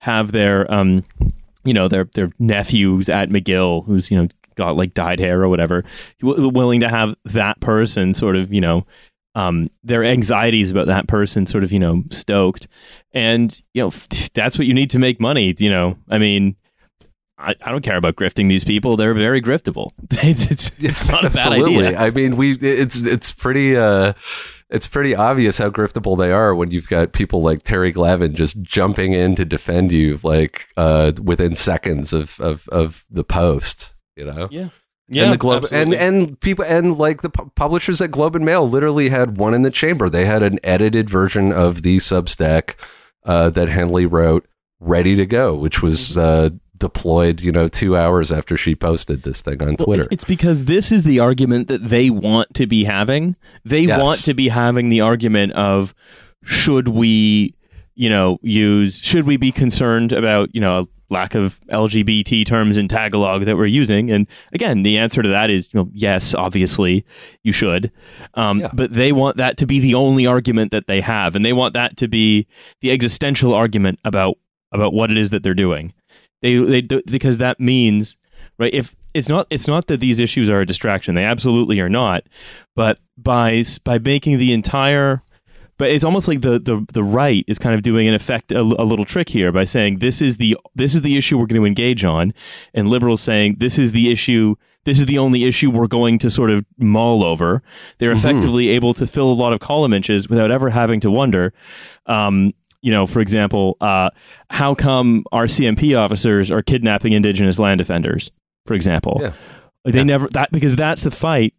[0.00, 1.02] have their um
[1.68, 4.28] you know their their nephews at McGill who's you know
[4.58, 5.84] got like dyed hair or whatever,
[6.20, 8.86] willing to have that person sort of, you know,
[9.34, 12.66] um, their anxieties about that person sort of, you know, stoked.
[13.12, 13.92] And, you know,
[14.34, 15.54] that's what you need to make money.
[15.56, 16.56] You know, I mean,
[17.38, 18.96] I, I don't care about grifting these people.
[18.96, 19.92] They're very griftable.
[20.10, 21.86] it's, it's, it's not a bad Absolutely.
[21.86, 21.98] idea.
[21.98, 24.12] I mean, we, it's, it's pretty, uh,
[24.70, 28.62] it's pretty obvious how griftable they are when you've got people like Terry Glavin just
[28.62, 34.24] jumping in to defend you like uh, within seconds of, of, of the post you
[34.24, 34.48] know?
[34.50, 34.68] Yeah.
[35.10, 35.96] Yeah, and the Globe absolutely.
[35.96, 39.54] and and people and like the pu- publishers at Globe and Mail literally had one
[39.54, 40.10] in the chamber.
[40.10, 42.74] They had an edited version of the Substack
[43.24, 44.46] uh, that Henley wrote,
[44.80, 46.54] ready to go, which was mm-hmm.
[46.54, 50.02] uh, deployed, you know, two hours after she posted this thing on Twitter.
[50.02, 53.36] Well, it's because this is the argument that they want to be having.
[53.64, 54.02] They yes.
[54.02, 55.94] want to be having the argument of
[56.44, 57.54] should we,
[57.94, 62.88] you know, use should we be concerned about, you know, lack of LGBT terms in
[62.88, 64.10] Tagalog that we're using.
[64.10, 67.04] And again, the answer to that is you know, yes, obviously
[67.42, 67.90] you should.
[68.34, 68.70] Um, yeah.
[68.72, 71.74] But they want that to be the only argument that they have, and they want
[71.74, 72.46] that to be
[72.80, 74.36] the existential argument about
[74.72, 75.94] about what it is that they're doing.
[76.42, 78.16] They they do, because that means
[78.58, 81.88] right if it's not it's not that these issues are a distraction they absolutely are
[81.88, 82.22] not
[82.76, 85.22] but by by making the entire
[85.78, 88.60] but it's almost like the, the the right is kind of doing in effect a,
[88.60, 91.60] a, little trick here by saying this is the this is the issue we're going
[91.60, 92.34] to engage on,
[92.74, 96.30] and liberals saying this is the issue this is the only issue we're going to
[96.30, 97.62] sort of mull over.
[97.98, 98.18] They're mm-hmm.
[98.18, 101.52] effectively able to fill a lot of column inches without ever having to wonder.
[102.06, 102.54] Um,
[102.88, 104.08] you know, for example, uh,
[104.48, 108.30] how come RCMP officers are kidnapping indigenous land defenders?
[108.64, 109.32] For example, yeah.
[109.84, 110.04] they yeah.
[110.04, 111.52] never that because that's the fight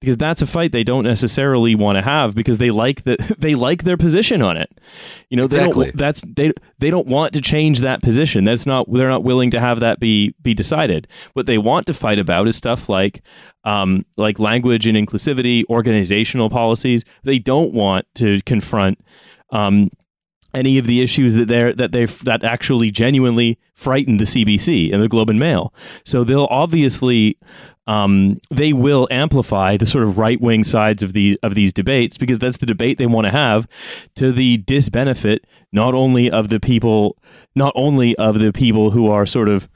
[0.00, 3.56] because that's a fight they don't necessarily want to have because they like that they
[3.56, 4.70] like their position on it.
[5.30, 5.86] You know, Exactly.
[5.86, 8.44] they don't, that's they they don't want to change that position.
[8.44, 11.08] That's not they're not willing to have that be be decided.
[11.32, 13.20] What they want to fight about is stuff like
[13.64, 17.04] um, like language and inclusivity, organizational policies.
[17.24, 19.00] They don't want to confront
[19.50, 19.90] um,
[20.54, 25.02] any of the issues that they're that they that actually genuinely frighten the CBC and
[25.02, 25.72] the Globe and Mail.
[26.04, 27.38] So they'll obviously
[27.86, 32.18] um, they will amplify the sort of right wing sides of the of these debates
[32.18, 33.66] because that's the debate they want to have
[34.16, 35.40] to the disbenefit
[35.72, 37.16] not only of the people
[37.54, 39.68] not only of the people who are sort of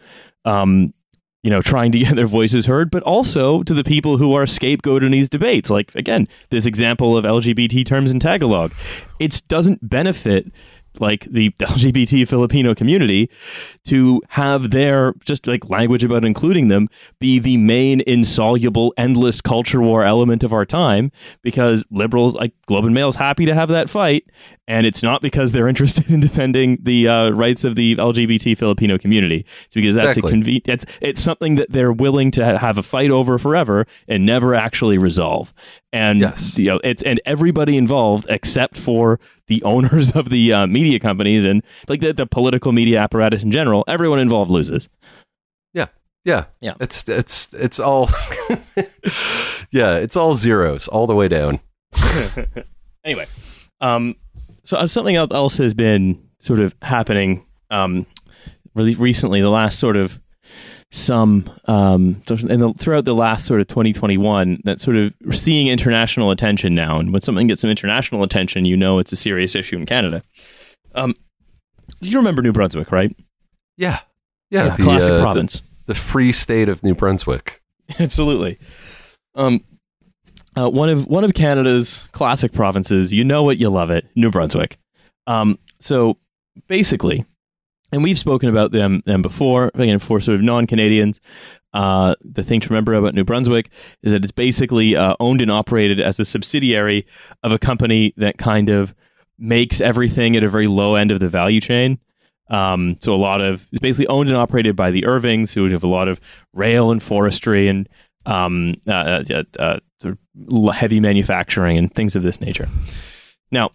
[0.45, 0.93] um,
[1.43, 4.45] you know, trying to get their voices heard, but also to the people who are
[4.45, 5.71] scapegoated in these debates.
[5.71, 8.73] Like again, this example of LGBT terms in Tagalog,
[9.19, 10.53] it doesn't benefit
[11.01, 13.31] like the LGBT Filipino community
[13.85, 19.81] to have their just like language about including them be the main insoluble endless culture
[19.81, 21.11] war element of our time
[21.43, 24.29] because liberals like Globe and Mail is happy to have that fight
[24.69, 28.97] and it's not because they're interested in defending the uh, rights of the LGBT Filipino
[28.99, 30.39] community it's because that's Exactly.
[30.41, 33.87] a conven- it's it's something that they're willing to ha- have a fight over forever
[34.09, 35.53] and never actually resolve
[35.93, 36.57] and Yes.
[36.59, 41.45] you know it's and everybody involved except for the owners of the uh, media companies
[41.45, 44.89] and like the, the political media apparatus in general everyone involved loses
[45.75, 45.87] Yeah.
[46.25, 46.45] Yeah.
[46.61, 46.75] Yeah.
[46.81, 48.09] It's it's it's all
[49.73, 51.61] Yeah, it's all zeros all the way down.
[53.05, 53.27] anyway
[53.81, 54.15] um
[54.65, 58.07] so uh, something else has been sort of happening um
[58.75, 60.19] really recently the last sort of
[60.91, 66.31] some um and the, throughout the last sort of 2021 that sort of seeing international
[66.31, 69.77] attention now and when something gets some international attention you know it's a serious issue
[69.77, 70.23] in Canada
[70.95, 71.15] um
[72.01, 73.15] you remember New Brunswick right
[73.79, 74.01] Yeah.
[74.51, 74.75] Yeah.
[74.77, 77.63] the, classic uh, the- province The, free state of New Brunswick.
[77.99, 78.59] Absolutely.
[79.35, 79.61] Um,
[80.57, 83.13] uh, one of one of Canada's classic provinces.
[83.13, 84.79] You know it, you love it, New Brunswick.
[85.27, 86.19] Um, so
[86.67, 87.25] basically,
[87.91, 89.71] and we've spoken about them them before.
[89.75, 91.21] Again, for sort of non Canadians,
[91.73, 93.71] uh, the thing to remember about New Brunswick
[94.03, 97.07] is that it's basically uh, owned and operated as a subsidiary
[97.43, 98.95] of a company that kind of
[99.39, 101.99] makes everything at a very low end of the value chain.
[102.49, 105.85] Um, so a lot of it's basically owned and operated by the Irvings, who have
[105.85, 106.21] a lot of
[106.53, 107.89] rail and forestry and
[108.27, 110.19] um, uh, uh, uh, sort
[110.51, 112.69] of heavy manufacturing and things of this nature.
[113.51, 113.71] Now,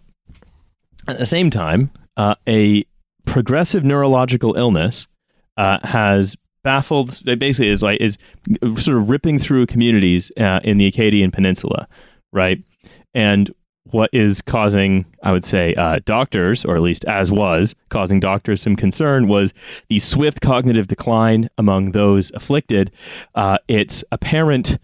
[1.06, 2.84] at the same time, uh, a
[3.24, 5.06] progressive neurological illness
[5.56, 7.20] uh, has baffled.
[7.26, 8.18] It basically is like is
[8.76, 11.88] sort of ripping through communities in the Acadian Peninsula,
[12.32, 12.62] right?
[13.14, 13.50] And
[13.90, 18.62] what is causing, I would say, uh, doctors, or at least as was causing doctors
[18.62, 19.54] some concern, was
[19.88, 22.90] the swift cognitive decline among those afflicted.
[23.34, 24.78] Uh, its apparent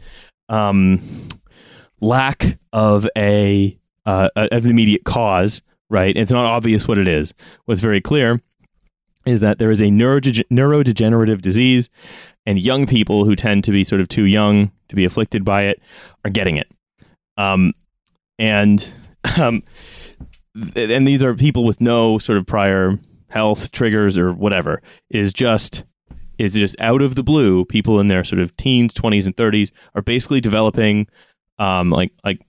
[0.48, 1.28] um,
[2.00, 6.16] lack of a uh, of an immediate cause, right?
[6.16, 7.32] It's not obvious what it is.
[7.64, 8.42] What's very clear
[9.24, 11.88] is that there is a neurodege- neurodegenerative disease,
[12.44, 15.62] and young people who tend to be sort of too young to be afflicted by
[15.62, 15.80] it
[16.24, 16.70] are getting it.
[17.38, 17.72] Um,
[18.38, 18.92] and
[19.40, 19.62] um,
[20.74, 24.82] th- and these are people with no sort of prior health triggers or whatever.
[25.10, 25.84] It is just
[26.38, 27.64] is just out of the blue.
[27.64, 31.06] People in their sort of teens, twenties, and thirties are basically developing
[31.58, 32.40] um, like like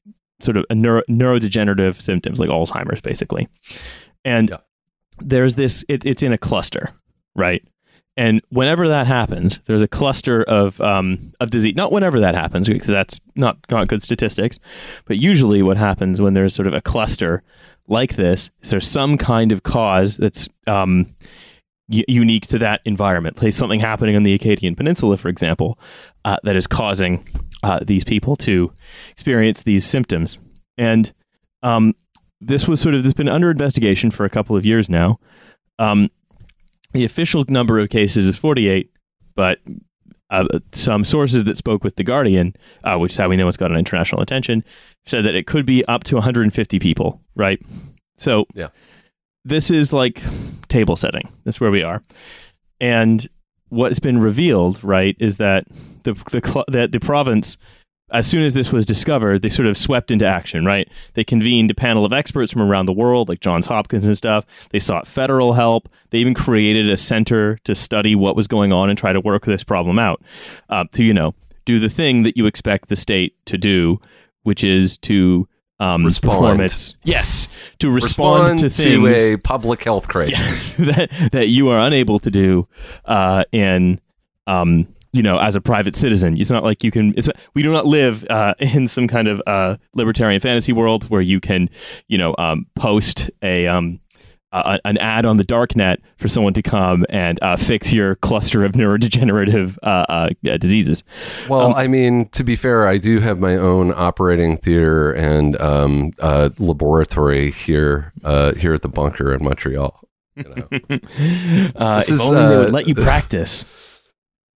[0.41, 3.47] sort of a neuro, neurodegenerative symptoms like Alzheimer's, basically.
[4.25, 4.57] And Yeah.
[5.19, 5.85] there's this.
[5.87, 6.91] It, it's in a cluster,
[7.35, 7.63] right?
[8.17, 11.75] And whenever that happens, there's a cluster of um, of disease.
[11.75, 14.57] Not whenever that happens, because that's not not good statistics.
[15.05, 17.43] But usually, what happens when there's sort of a cluster
[17.87, 21.13] like this is there's some kind of cause that's um,
[21.87, 23.39] u- unique to that environment.
[23.39, 25.77] Say something happening on the Acadian Peninsula, for example,
[26.23, 27.27] uh, that is causing
[27.63, 28.71] uh, these people to
[29.11, 30.37] experience these symptoms.
[30.77, 31.13] And
[31.63, 31.93] um,
[32.41, 35.19] this was sort of this has been under investigation for a couple of years now.
[35.79, 36.09] Um,
[36.95, 38.91] the official number of cases is 48,
[39.35, 39.59] but
[40.31, 43.57] uh, some sources that spoke with the Guardian, uh, which is how we know it's
[43.57, 44.63] got an international attention,
[45.05, 47.21] said that it could be up to 150 people.
[47.35, 47.61] Right.
[48.17, 48.69] So Yeah.
[49.43, 50.23] this is like
[50.67, 51.29] table setting.
[51.43, 52.01] That's where we are.
[52.81, 53.27] And
[53.69, 55.65] what has been revealed, right, is that
[56.03, 57.57] the the cl- that the province,
[58.11, 60.87] as soon as this was discovered, they sort of swept into action, right?
[61.13, 64.45] They convened a panel of experts from around the world, like Johns Hopkins and stuff.
[64.69, 65.89] They sought federal help.
[66.11, 69.45] They even created a center to study what was going on and try to work
[69.45, 70.21] this problem out.
[70.69, 71.33] Uh, to you know,
[71.65, 73.99] do the thing that you expect the state to do,
[74.43, 75.47] which is to
[75.79, 76.31] um, Respond.
[76.31, 80.79] perform its yes to respond, to things a public health crisis.
[80.79, 82.65] yes, that that you are unable to do
[83.03, 83.99] uh, in
[84.47, 86.37] um, you know, as a private citizen.
[86.37, 87.13] It's not like you can.
[87.15, 91.21] It's we do not live uh, in some kind of uh, libertarian fantasy world where
[91.21, 91.69] you can,
[92.09, 94.01] you know, um, post a um,
[94.51, 98.15] uh, an ad on the dark net for someone to come and uh, fix your
[98.15, 100.05] cluster of neurodegenerative uh,
[100.43, 101.03] uh diseases.
[101.47, 105.59] Well, um, I mean, to be fair, I do have my own operating theater and
[105.61, 109.97] um, uh, laboratory here uh, here at the bunker in Montreal.
[110.35, 110.67] You know.
[110.71, 113.65] if is, only they would let you practice.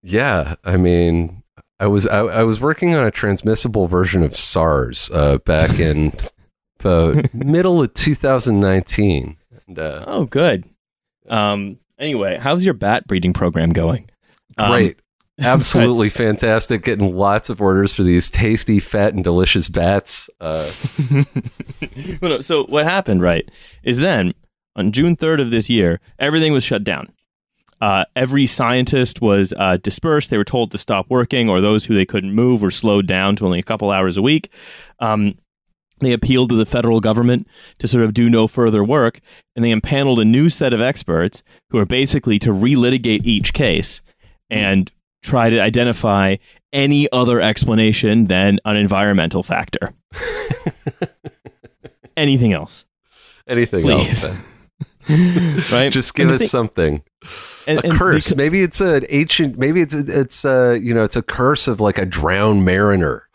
[0.02, 1.42] Yeah, I mean,
[1.78, 6.12] I was I, I, was working on a transmissible version of SARS uh, back in
[6.78, 9.36] the middle of 2019
[9.70, 10.64] and, uh, oh, good.
[11.28, 14.10] Um, anyway, how's your bat breeding program going?
[14.58, 14.96] Um, Great.
[14.96, 16.82] Um, Absolutely fantastic.
[16.82, 20.28] Getting lots of orders for these tasty, fat, and delicious bats.
[20.40, 20.70] Uh,
[22.40, 23.48] so, what happened, right,
[23.82, 24.34] is then
[24.76, 27.12] on June 3rd of this year, everything was shut down.
[27.80, 30.30] Uh, every scientist was uh, dispersed.
[30.30, 33.36] They were told to stop working, or those who they couldn't move were slowed down
[33.36, 34.50] to only a couple hours a week.
[34.98, 35.34] Um,
[36.00, 37.46] they appealed to the federal government
[37.78, 39.20] to sort of do no further work,
[39.54, 44.00] and they impaneled a new set of experts who are basically to relitigate each case
[44.48, 44.90] and
[45.22, 46.36] try to identify
[46.72, 49.92] any other explanation than an environmental factor.
[52.16, 52.84] Anything else?
[53.46, 54.26] Anything Please.
[54.26, 54.46] else?
[55.72, 55.90] right?
[55.90, 57.02] Just give us something.
[57.66, 58.34] And, a curse.
[58.34, 59.58] maybe it's an ancient.
[59.58, 63.28] Maybe it's a, it's a you know it's a curse of like a drowned mariner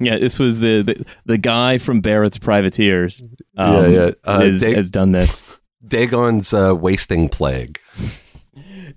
[0.00, 3.22] yeah, this was the, the, the guy from Barrett's Privateers.
[3.56, 4.10] Um, yeah, yeah.
[4.24, 5.60] Uh, is, Dag- has done this.
[5.86, 7.78] Dagon's uh, wasting plague,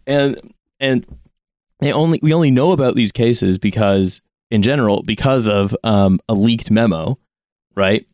[0.08, 0.36] and
[0.80, 1.06] and
[1.80, 6.34] they only we only know about these cases because, in general, because of um, a
[6.34, 7.20] leaked memo,
[7.76, 8.06] right?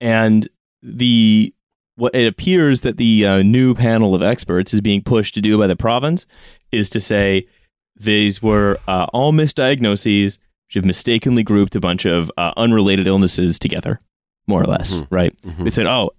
[0.00, 0.48] And
[0.82, 1.54] the
[2.00, 5.58] what it appears that the uh, new panel of experts is being pushed to do
[5.58, 6.26] by the province
[6.72, 7.46] is to say
[7.94, 13.58] these were uh, all misdiagnoses which have mistakenly grouped a bunch of uh, unrelated illnesses
[13.58, 13.98] together,
[14.46, 15.14] more or less, mm-hmm.
[15.14, 15.36] right?
[15.42, 15.64] Mm-hmm.
[15.64, 16.10] They said, "Oh,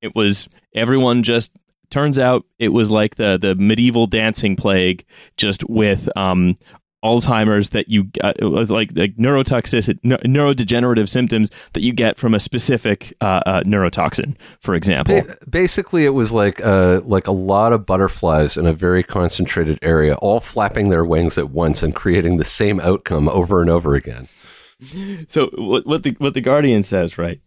[0.00, 1.52] it was everyone just."
[1.90, 5.04] Turns out it was like the the medieval dancing plague,
[5.36, 6.56] just with um,
[7.04, 13.14] Alzheimer's that you uh, like like neurotoxicity, neurodegenerative symptoms that you get from a specific
[13.20, 15.22] uh, uh, neurotoxin, for example.
[15.48, 20.14] Basically, it was like uh, like a lot of butterflies in a very concentrated area,
[20.16, 24.28] all flapping their wings at once and creating the same outcome over and over again.
[25.28, 27.40] So what what the what the Guardian says, right,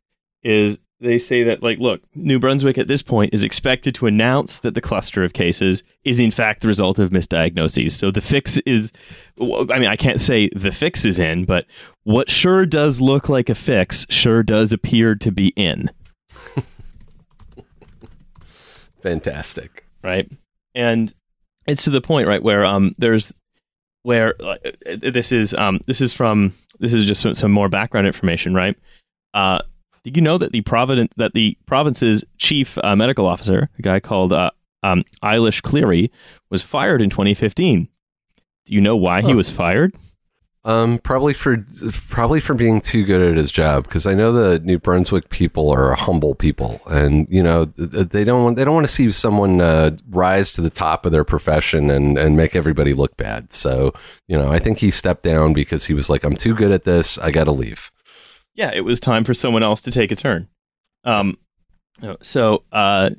[0.43, 4.59] is they say that like look new brunswick at this point is expected to announce
[4.59, 7.91] that the cluster of cases is in fact the result of misdiagnoses.
[7.91, 8.91] So the fix is
[9.39, 11.65] i mean i can't say the fix is in but
[12.03, 15.91] what sure does look like a fix sure does appear to be in.
[19.01, 19.85] Fantastic.
[20.03, 20.31] Right?
[20.73, 21.13] And
[21.67, 23.31] it's to the point right where um there's
[24.03, 24.57] where uh,
[25.01, 28.75] this is um this is from this is just some, some more background information right?
[29.33, 29.59] Uh
[30.07, 33.99] did you know that the providence that the province's chief uh, medical officer, a guy
[33.99, 36.09] called uh, um, Eilish Cleary,
[36.49, 37.89] was fired in 2015?
[38.65, 39.97] Do you know why he was fired?
[40.63, 41.65] Um, probably for
[42.07, 43.83] probably for being too good at his job.
[43.83, 48.45] Because I know the New Brunswick people are humble people, and you know they don't
[48.45, 51.89] want they don't want to see someone uh, rise to the top of their profession
[51.89, 53.51] and and make everybody look bad.
[53.51, 53.93] So
[54.29, 56.85] you know, I think he stepped down because he was like, "I'm too good at
[56.85, 57.17] this.
[57.17, 57.91] I got to leave."
[58.57, 60.49] Yeah, it was time for someone else to take a turn.
[61.05, 61.37] Um,
[62.21, 63.11] so uh,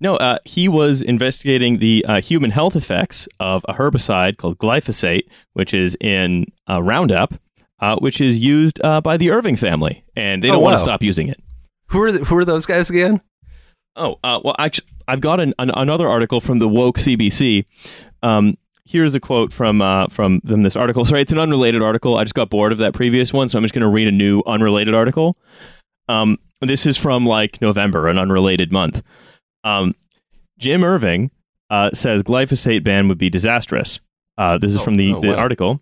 [0.00, 5.28] no, uh, he was investigating the uh, human health effects of a herbicide called glyphosate,
[5.52, 7.34] which is in uh, Roundup,
[7.80, 10.80] uh, which is used uh, by the Irving family, and they don't oh, want to
[10.80, 11.42] stop using it.
[11.88, 13.20] Who are who are those guys again?
[13.96, 17.64] Oh, well, actually, I've got an, an, another article from the woke CBC.
[18.22, 21.04] Um, here's a quote from uh, from them this article.
[21.04, 22.16] Sorry, it's an unrelated article.
[22.16, 24.12] I just got bored of that previous one, so I'm just going to read a
[24.12, 25.34] new unrelated article.
[26.08, 29.02] Um, this is from like November, an unrelated month.
[29.64, 29.94] Um,
[30.58, 31.30] Jim Irving
[31.68, 34.00] uh, says glyphosate ban would be disastrous.
[34.38, 35.36] Uh, this is oh, from the, oh, the wow.
[35.36, 35.80] article.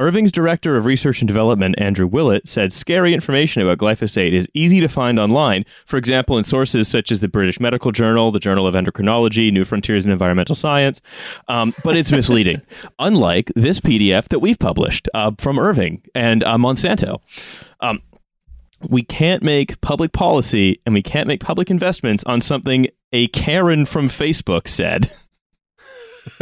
[0.00, 4.80] Irving's director of research and development, Andrew Willett, said scary information about glyphosate is easy
[4.80, 8.66] to find online, for example, in sources such as the British Medical Journal, the Journal
[8.66, 11.02] of Endocrinology, New Frontiers in Environmental Science,
[11.48, 12.62] um, but it's misleading.
[12.98, 17.20] Unlike this PDF that we've published uh, from Irving and uh, Monsanto.
[17.80, 18.02] Um,
[18.88, 23.84] we can't make public policy and we can't make public investments on something a Karen
[23.84, 25.12] from Facebook said.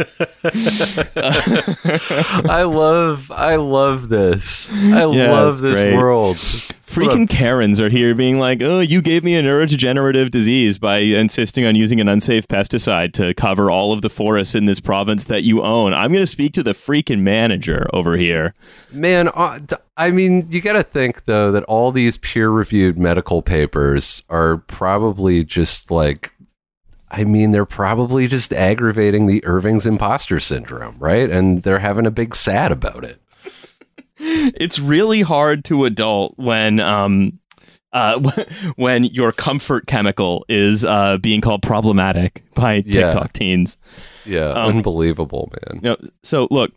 [1.19, 4.69] I love I love this.
[4.71, 5.95] I Yeah, love this great.
[5.95, 6.35] world.
[6.35, 11.65] Freaking Karens are here being like, oh, you gave me a neurodegenerative disease by insisting
[11.65, 15.43] on using an unsafe pesticide to cover all of the forests in this province that
[15.43, 15.93] you own.
[15.93, 18.55] I'm going to speak to the freaking manager over here.
[18.91, 19.59] Man, uh,
[19.97, 25.43] I mean, you got to think though that all these peer-reviewed medical papers are probably
[25.43, 26.31] just like
[27.11, 31.29] I mean, they're probably just aggravating the Irving's imposter syndrome, right?
[31.29, 33.19] And they're having a big sad about it.
[34.21, 37.39] It's really hard to adult when um
[37.93, 38.19] uh
[38.75, 43.11] when your comfort chemical is uh being called problematic by Yeah.
[43.11, 43.77] TikTok teens.
[44.25, 45.79] Yeah, Um, unbelievable, man.
[45.81, 46.73] No, so look,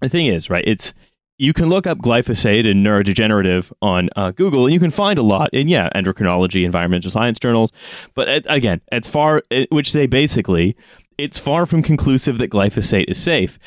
[0.00, 0.64] the thing is, right?
[0.66, 0.92] It's
[1.38, 5.22] you can look up glyphosate and neurodegenerative on uh, Google, and you can find a
[5.22, 7.72] lot in yeah, endocrinology, environmental science journals.
[8.14, 10.76] But it, again, it's far, which say basically,
[11.18, 13.58] it's far from conclusive that glyphosate is safe.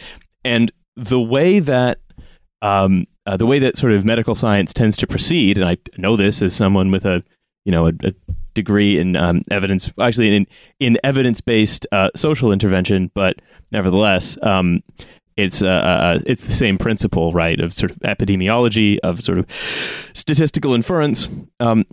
[0.44, 2.00] And the way that
[2.62, 6.18] um, uh, the way that sort of medical science tends to proceed, and I know
[6.18, 7.24] this as someone with a
[7.66, 8.14] you know a, a
[8.56, 10.48] degree in um, evidence, actually in
[10.80, 13.38] in evidence based uh, social intervention, but
[13.72, 14.82] nevertheless, um,
[15.40, 17.60] it's uh, uh, it's the same principle, right?
[17.60, 19.46] Of sort of epidemiology, of sort of
[20.14, 21.30] statistical inference.
[21.60, 21.86] Um,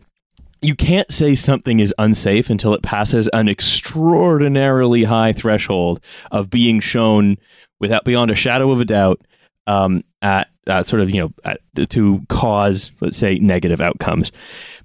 [0.63, 6.81] you can't say something is unsafe until it passes an extraordinarily high threshold of being
[6.81, 7.37] shown
[7.79, 9.21] without beyond a shadow of a doubt
[9.67, 14.33] um, at uh, sort of you know at, to cause let's say negative outcomes.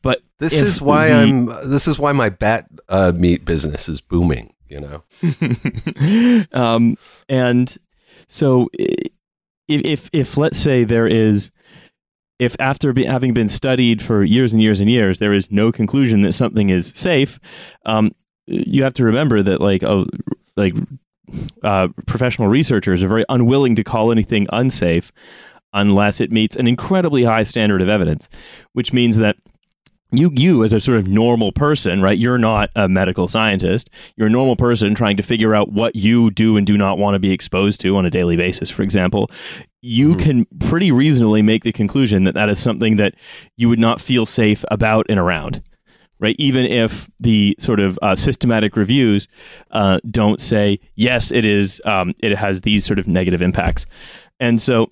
[0.01, 1.45] But This is why the- I'm.
[1.70, 4.53] This is why my bat uh, meat business is booming.
[4.68, 5.03] You know.
[6.53, 6.97] um,
[7.28, 7.78] and
[8.32, 9.12] so if,
[9.68, 11.52] if if let's say there is
[12.40, 15.70] if after be, having been studied for years and years and years there is no
[15.70, 17.40] conclusion that something is safe
[17.86, 18.12] um,
[18.46, 20.06] you have to remember that like oh
[20.56, 20.74] like
[21.64, 25.12] uh, professional researchers are very unwilling to call anything unsafe
[25.74, 28.30] unless it meets an incredibly high standard of evidence
[28.72, 29.36] which means that
[30.12, 32.18] you you as a sort of normal person right?
[32.18, 33.89] You're not a medical scientist.
[34.16, 37.16] You're a normal person trying to figure out what you do and do not want
[37.16, 39.30] to be exposed to on a daily basis for example.
[39.82, 43.16] You can pretty reasonably make the conclusion that that is something that
[43.57, 45.62] you would not feel safe about and around
[46.22, 46.36] right?
[46.38, 49.28] Even if the sort of uh, systematic reviews
[49.72, 53.86] uh, don't say yes it is um, it has these sort of negative impacts.
[54.39, 54.89] And so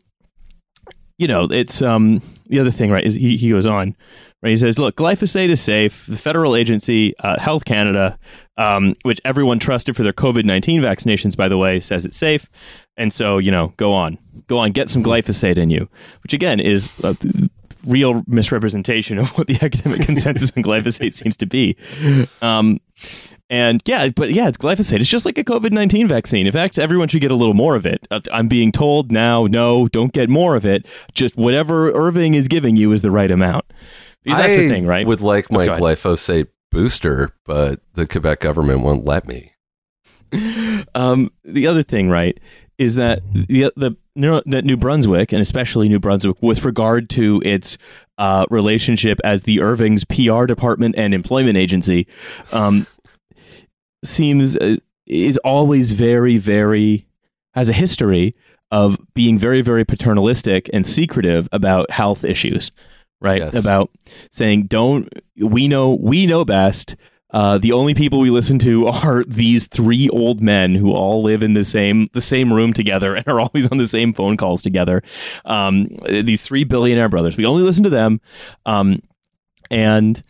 [1.20, 3.96] you know it's um, the other thing right is he, he goes on
[4.42, 6.06] Right, he says, "Look, glyphosate is safe.
[6.06, 8.18] The federal agency, uh, Health Canada,
[8.58, 12.48] um, which everyone trusted for their COVID nineteen vaccinations, by the way, says it's safe.
[12.96, 14.18] And so, you know, go on,
[14.48, 15.90] go on, get some glyphosate in you,
[16.24, 17.16] which again is a
[17.88, 21.76] real misrepresentation of what the academic consensus on glyphosate seems to be.
[22.42, 22.80] Um,
[23.50, 25.00] and yeah, but yeah, it's glyphosate.
[25.00, 26.46] It's just like a COVID 19 vaccine.
[26.46, 28.08] In fact, everyone should get a little more of it.
[28.12, 30.86] Uh, I'm being told now, no, don't get more of it.
[31.14, 33.66] Just whatever Irving is giving you is the right amount.
[34.24, 35.06] Because that's I the thing, right?
[35.06, 35.84] Would like my go ahead.
[35.84, 39.54] glyphosate booster, but the Quebec government won't let me.
[40.96, 42.40] um, the other thing, right,
[42.78, 47.42] is that the the New- that New Brunswick and especially New Brunswick, with regard to
[47.46, 47.78] its
[48.18, 52.08] uh, relationship as the Irving's PR department and employment agency,
[52.52, 52.86] um,
[54.04, 57.08] seems uh, is always very very
[57.54, 58.36] has a history
[58.72, 62.72] of being very very paternalistic and secretive about health issues
[63.22, 63.56] right Yes.
[63.56, 63.90] about
[64.32, 65.08] saying don't
[65.38, 66.96] we know we know best
[67.32, 71.44] uh, the only people we listen to are these three old men who all live
[71.44, 74.62] in the same the same room together and are always on the same phone calls
[74.64, 75.04] together.
[75.46, 77.38] Um, these three billionaire brothers.
[77.38, 78.20] We only listen to them,
[78.66, 79.02] um,
[79.70, 80.24] and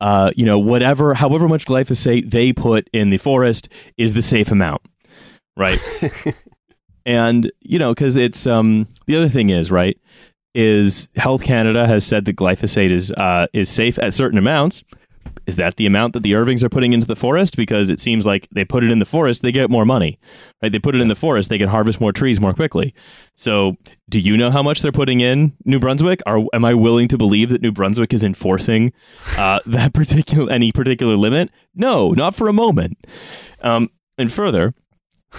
[0.00, 3.68] uh, you know whatever, however much glyphosate they put in the forest
[3.98, 4.80] is the safe amount,
[5.58, 5.78] right?
[7.06, 9.98] and you know because it's um, the other thing is right
[10.56, 14.82] is Health Canada has said that glyphosate is uh, is safe at certain amounts.
[15.46, 17.56] Is that the amount that the Irvings are putting into the forest?
[17.56, 20.18] Because it seems like they put it in the forest, they get more money,
[20.60, 20.72] right?
[20.72, 22.94] They put it in the forest, they can harvest more trees more quickly.
[23.34, 23.76] So,
[24.08, 26.20] do you know how much they're putting in New Brunswick?
[26.26, 28.92] Are am I willing to believe that New Brunswick is enforcing
[29.36, 31.50] uh, that particular any particular limit?
[31.74, 33.06] No, not for a moment.
[33.60, 34.74] Um, and further,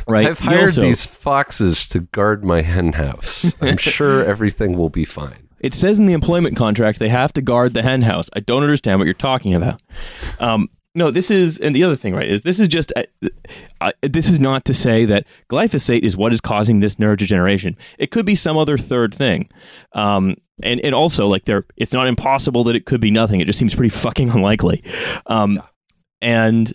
[0.07, 0.27] right?
[0.27, 3.55] I've hired also- these foxes to guard my hen house.
[3.61, 5.47] I'm sure everything will be fine.
[5.59, 8.29] It says in the employment contract they have to guard the hen house.
[8.33, 9.81] I don't understand what you're talking about.
[10.39, 13.03] Um, no, this is, and the other thing, right, is this is just, uh,
[13.81, 17.75] uh, this is not to say that glyphosate is what is causing this neurodegeneration.
[17.99, 19.49] It could be some other third thing.
[19.93, 23.41] Um, and, and also, like, there, it's not impossible that it could be nothing.
[23.41, 24.83] It just seems pretty fucking unlikely.
[25.27, 25.61] Um,
[26.21, 26.73] And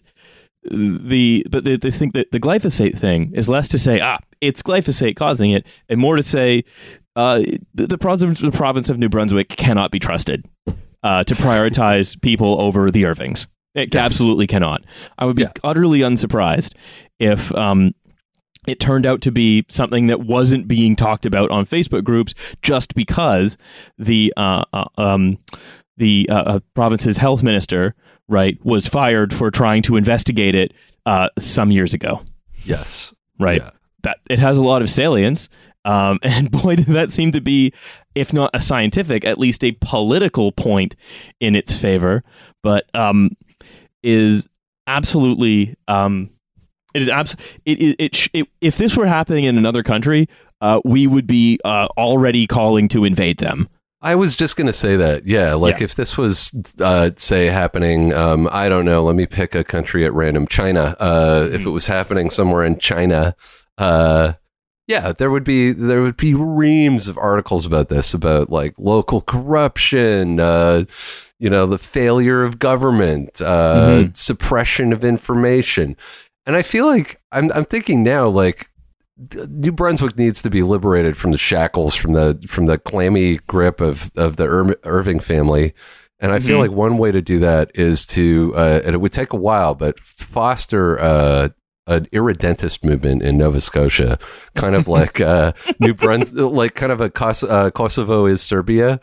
[0.71, 4.63] the but they, they think that the glyphosate thing is less to say ah it's
[4.63, 6.65] glyphosate causing it, and more to say
[7.17, 7.41] uh,
[7.75, 10.47] the, the province the province of New Brunswick cannot be trusted
[11.03, 13.47] uh, to prioritize people over the Irvings.
[13.75, 14.03] It Yes.
[14.05, 14.85] absolutely cannot.
[15.19, 15.53] I would be Yeah.
[15.65, 16.75] utterly unsurprised
[17.19, 17.93] if um,
[18.67, 22.95] it turned out to be something that wasn't being talked about on Facebook groups just
[22.95, 23.57] because
[23.99, 25.39] the uh, uh, um,
[25.97, 27.95] the uh, uh, province's health minister
[28.33, 30.73] right was fired for trying to investigate it
[31.07, 32.23] uh, some years ago.
[32.65, 33.13] Yes.
[33.39, 33.71] Right, Yeah.
[34.03, 35.49] that it has a lot of salience,
[35.85, 37.73] um, and boy, did that seem to be,
[38.15, 40.95] if not a scientific, at least a political point
[41.41, 42.23] in its favor.
[42.63, 43.31] But um,
[44.03, 44.49] is
[44.87, 46.31] absolutely um,
[46.95, 50.29] it is abs- it, it, it, sh- it if this were happening in another country,
[50.61, 53.69] uh, we would be uh, already calling to invade them.
[54.03, 55.27] I was just going to say that.
[55.27, 55.55] Yeah.
[55.55, 55.85] Like Yeah.
[55.85, 60.05] if this was, uh, say, happening, um, I don't know, let me pick a country
[60.05, 60.97] at random, China.
[60.99, 63.37] Uh, If it was happening somewhere in China,
[63.79, 64.33] uh,
[64.89, 69.21] yeah, there would be there would be reams of articles about this, about like local
[69.21, 70.85] corruption, uh,
[71.39, 75.97] you know, the failure of government, uh, suppression of information,
[76.47, 78.69] and I feel like I'm I'm thinking now, like
[79.49, 83.81] New Brunswick needs to be liberated from the shackles, from the from the clammy grip
[83.81, 85.75] of of the Ir- Irving family.
[86.21, 86.61] And I feel Mhm.
[86.61, 89.75] like one way to do that is to, uh, and it would take a while,
[89.75, 91.49] but foster uh,
[91.89, 94.19] an irredentist movement in Nova Scotia,
[94.55, 99.01] kind of like uh, New Brunswick, like kind of a Kos- uh, Kosovo is Serbia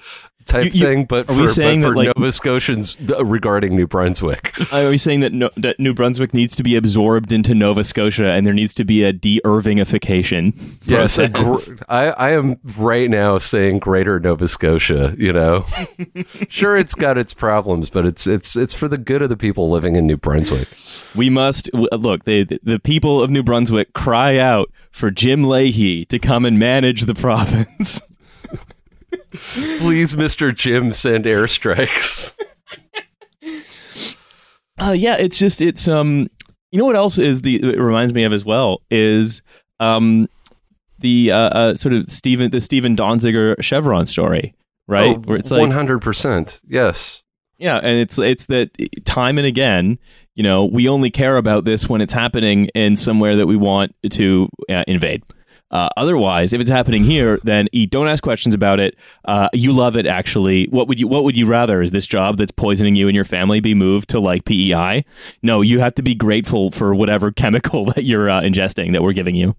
[0.50, 2.98] type You- you- thing, but are for, we saying but for that, like- Nova Scotians
[3.18, 4.54] uh, regarding New Brunswick.
[4.74, 8.32] Are you saying that, no, that New Brunswick needs to be absorbed into Nova Scotia
[8.32, 10.54] and there needs to be a de-Irvingification
[10.86, 11.56] Yes, a gr-
[11.88, 15.16] I, I am right now saying Greater Nova Scotia.
[15.18, 15.66] You know,
[16.50, 19.70] sure, it's got its problems, but it's it's it's for the good of the people
[19.70, 20.68] living in New Brunswick.
[21.16, 22.26] We must look.
[22.26, 27.04] The the people of New Brunswick cry out for Jim Leahy to come and manage
[27.04, 28.02] the province.
[29.80, 32.34] Please, Mister Jim, send airstrikes.
[34.78, 36.28] Uh, yeah, it's just it's um.
[36.72, 39.42] You know what else is the it reminds me of as well is
[39.80, 40.28] um
[41.00, 44.54] the uh, uh sort of Stephen the Stephen Donziger Chevron story
[44.88, 46.62] right where it's like Oh, one hundred percent.
[46.68, 47.24] Yes.
[47.58, 48.70] Yeah, and it's it's that
[49.04, 49.98] time and again,
[50.36, 53.96] you know, we only care about this when it's happening in somewhere that we want
[54.12, 55.24] to uh, invade.
[55.72, 58.96] Uh, otherwise, if it's happening here, then don't ask questions about it.
[59.26, 60.66] Uh, you love it, actually.
[60.68, 61.82] What would you What would you rather?
[61.82, 65.06] Is this job that's poisoning you and your family be moved to like PEI?
[65.42, 69.14] No, you have to be grateful for whatever chemical that you're uh, ingesting that we're
[69.14, 69.56] giving you.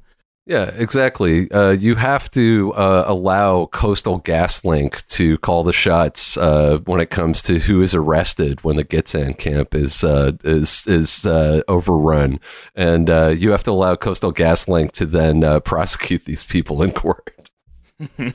[0.51, 1.49] Yeah, exactly.
[1.53, 7.09] Uh, you have to uh, allow Coastal GasLink to call the shots uh, when it
[7.09, 12.41] comes to who is arrested when the Gitsan camp is uh, is is uh, overrun,
[12.75, 16.91] and uh, you have to allow Coastal GasLink to then uh, prosecute these people in
[16.91, 17.31] court.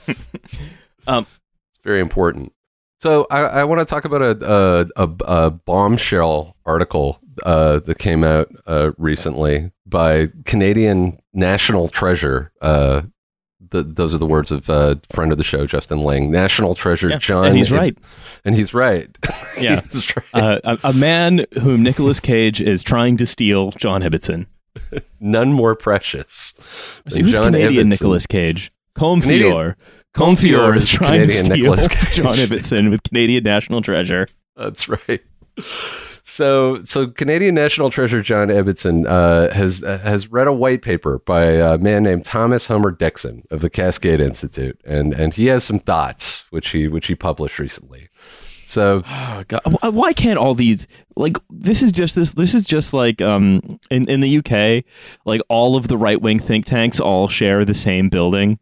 [1.08, 1.28] Um,
[1.70, 2.52] it's very important.
[2.98, 7.98] So I, I want to talk about a a, a, a bombshell article uh, that
[8.00, 12.52] came out uh, recently by Canadian National Treasure.
[12.62, 13.04] Uh,
[13.70, 16.32] the, those are the words of uh, friend of the show, Justin Ling.
[16.32, 17.98] National Treasure, Yeah, John, and he's right.
[18.46, 19.16] and he's right.
[19.60, 19.82] Yeah.
[19.82, 20.26] he's right.
[20.34, 24.46] Uh, a, a man whom Nicolas Cage is trying to steal, John Ibbitson.
[25.20, 26.54] None more precious.
[27.08, 27.90] So who's John Canadian Ibbitson.
[27.90, 28.72] Nicolas Cage?
[28.96, 29.76] Comfior.
[30.16, 32.14] Comfior is trying Canadian to steal Cage.
[32.16, 34.28] John Ibbitson with Canadian National Treasure.
[34.56, 35.22] That's right.
[36.28, 41.44] So, so Canadian National Treasure John Ibbitson uh, has has read a white paper by
[41.44, 45.78] a man named Thomas Homer Dixon of the Cascade Institute, and and he has some
[45.78, 48.10] thoughts which he which he published recently.
[48.66, 49.62] So, Oh, God.
[49.94, 54.10] Why can't all these like this is just this this is just like um in
[54.10, 54.84] in the UK
[55.26, 58.58] like all of the right wing think tanks all share the same building,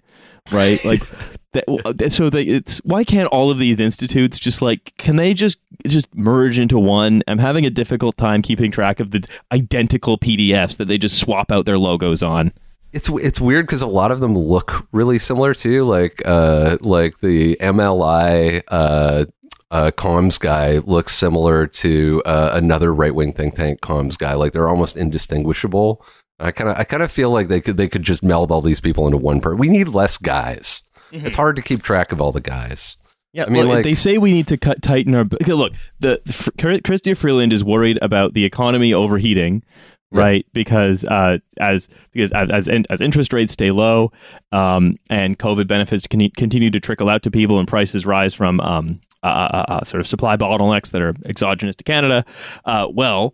[0.52, 0.84] right?
[0.84, 1.04] Like
[1.54, 5.60] that, so they, it's why can't all of these institutes just like can they just
[5.88, 7.24] just merge into one?
[7.28, 11.52] I'm having a difficult time keeping track of the identical PDFs that they just swap
[11.52, 12.54] out their logos on.
[12.92, 15.84] It's it's weird because a lot of them look really similar too.
[15.84, 19.26] Like uh like the MLI uh,
[19.72, 24.36] uh comms guy looks similar to uh, another right wing think tank comms guy.
[24.36, 26.06] Like they're almost indistinguishable.
[26.40, 28.62] I kind of I kind of feel like they could they could just meld all
[28.62, 29.58] these people into one person.
[29.58, 30.84] We need less guys.
[31.12, 32.98] It's hard to keep track of all the guys.
[33.34, 35.22] Yeah, I mean, well, like- they say we need to cut tighten our.
[35.42, 39.64] Okay, look, the, the Fr- Chrystia Freeland is worried about the economy overheating,
[40.12, 40.20] Yeah.
[40.20, 40.46] right?
[40.54, 44.12] Because uh, as because as as, in, as interest rates stay low,
[44.52, 48.60] um, and COVID benefits can continue to trickle out to people, and prices rise from
[48.60, 52.24] um, uh, uh, uh, sort of supply bottlenecks that are exogenous to Canada.
[52.66, 53.34] Uh, well.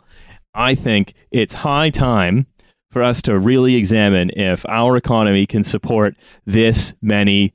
[0.55, 2.47] I think it's high time
[2.89, 7.53] for us to really examine if our economy can support this many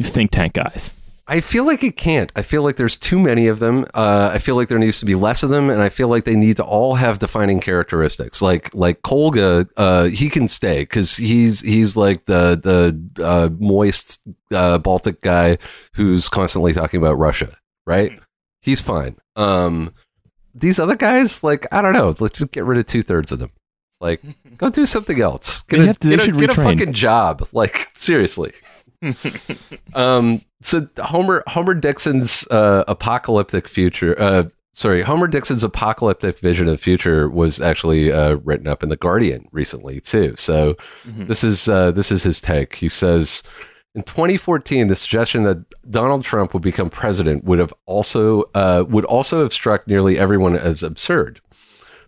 [0.00, 0.92] think tank guys.
[1.32, 2.30] I feel like it can't.
[2.36, 3.86] I feel like there's too many of them.
[3.94, 6.24] Uh, I feel like there needs to be less of them, and I feel like
[6.24, 8.42] they need to all have defining characteristics.
[8.42, 12.60] Like like Kolga, uh, he can stay because he's he's like the
[13.16, 14.20] the uh, moist
[14.52, 15.56] uh, Baltic guy
[15.94, 17.56] who's constantly talking about Russia,
[17.86, 18.12] right?
[18.60, 19.16] He's fine.
[19.34, 19.94] Um,
[20.54, 23.38] these other guys, like I don't know, let's just get rid of two thirds of
[23.38, 23.52] them.
[24.02, 24.20] Like,
[24.58, 25.62] go do something else.
[25.68, 27.48] Get, They a, have to- they get, a, should get a fucking job.
[27.52, 28.52] Like seriously.
[29.94, 34.20] Um, so Homer Homer Dixon's uh, apocalyptic future.
[34.20, 38.88] Uh, sorry, Homer Dixon's apocalyptic vision of the future was actually uh, written up in
[38.88, 40.34] the Guardian recently too.
[40.36, 40.76] So
[41.26, 42.76] this is uh, this is his take.
[42.76, 43.42] He says.
[43.94, 49.04] In 2014, the suggestion that Donald Trump would become president would have also uh, would
[49.04, 51.42] also have struck nearly everyone as absurd.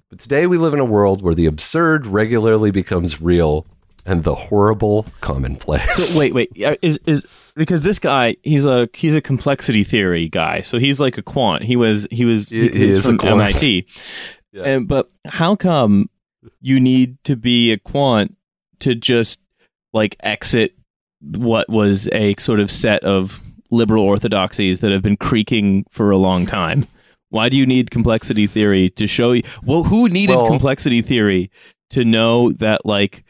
[0.08, 3.66] But today we live in a world where the absurd regularly becomes real
[4.06, 5.94] and the horrible commonplace.
[6.14, 6.50] So wait, wait,
[6.82, 7.26] is is
[7.56, 10.60] because this guy he's a he's a complexity theory guy.
[10.60, 11.62] So he's like a quant.
[11.64, 13.40] He was he was He- he was is a from.
[13.40, 13.86] MIT.
[14.52, 14.62] Yeah.
[14.62, 16.08] And but how come
[16.60, 18.36] you need to be a quant
[18.78, 19.40] to just
[19.92, 20.76] like exit
[21.20, 23.40] what was a sort of set of
[23.72, 26.86] liberal orthodoxies that have been creaking for a long time?
[27.30, 29.42] Why do you need complexity theory to show you?
[29.64, 31.50] Well, who needed Well- complexity theory
[31.90, 33.23] to know that like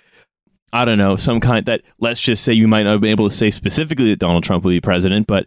[0.75, 3.29] I don't know, some kind that let's just say you might not have been able
[3.29, 5.47] to say specifically that Donald Trump would be president, but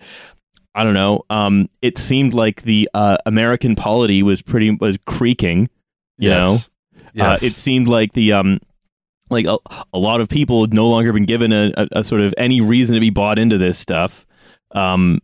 [0.73, 1.25] I don't know.
[1.29, 5.69] Um, it seemed like the uh, American polity was pretty was creaking.
[6.17, 6.57] You know,
[7.13, 7.43] Yes.
[7.43, 8.59] uh, it seemed like the um,
[9.29, 9.57] like a,
[9.93, 12.61] a lot of people had no longer been given a, a, a sort of any
[12.61, 14.25] reason to be bought into this stuff.
[14.71, 15.21] Um,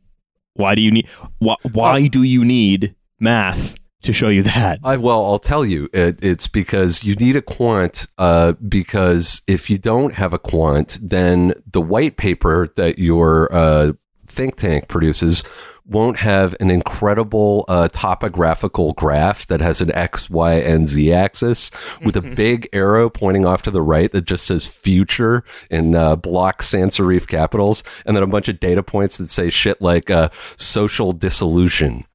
[0.56, 1.08] why do you need?
[1.40, 4.80] Why, why do you need math to show you that?
[4.84, 8.08] I well, I'll tell you, it, it's because you need a quant.
[8.18, 13.94] Uh, because if you don't have a quant, then the white paper that your uh,
[14.28, 15.44] think tank produces
[15.86, 21.72] won't have an incredible uh, topographical graph that has an x, y, and z axis
[22.04, 26.16] with a big arrow pointing off to the right that just says "future" in uh,
[26.16, 30.10] block sans serif capitals, and then a bunch of data points that say shit like
[30.10, 32.06] uh, "social dissolution."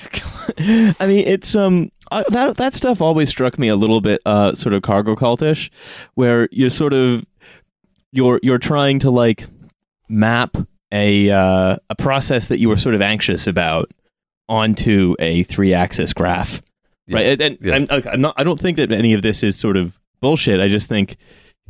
[1.00, 4.54] I mean, it's um uh, that that stuff always struck me a little bit uh
[4.54, 5.70] sort of cargo cultish,
[6.14, 7.24] where you're sort of
[8.12, 9.46] you're you're trying to like
[10.08, 10.56] map
[10.92, 13.90] a uh, a process that you were sort of anxious about
[14.48, 16.60] onto a three axis graph,
[17.06, 17.16] Yeah.
[17.16, 17.26] right?
[17.40, 17.86] And, and Yeah.
[17.90, 18.34] I'm, I'm not.
[18.36, 20.60] I don't think that any of this is sort of bullshit.
[20.60, 21.16] I just think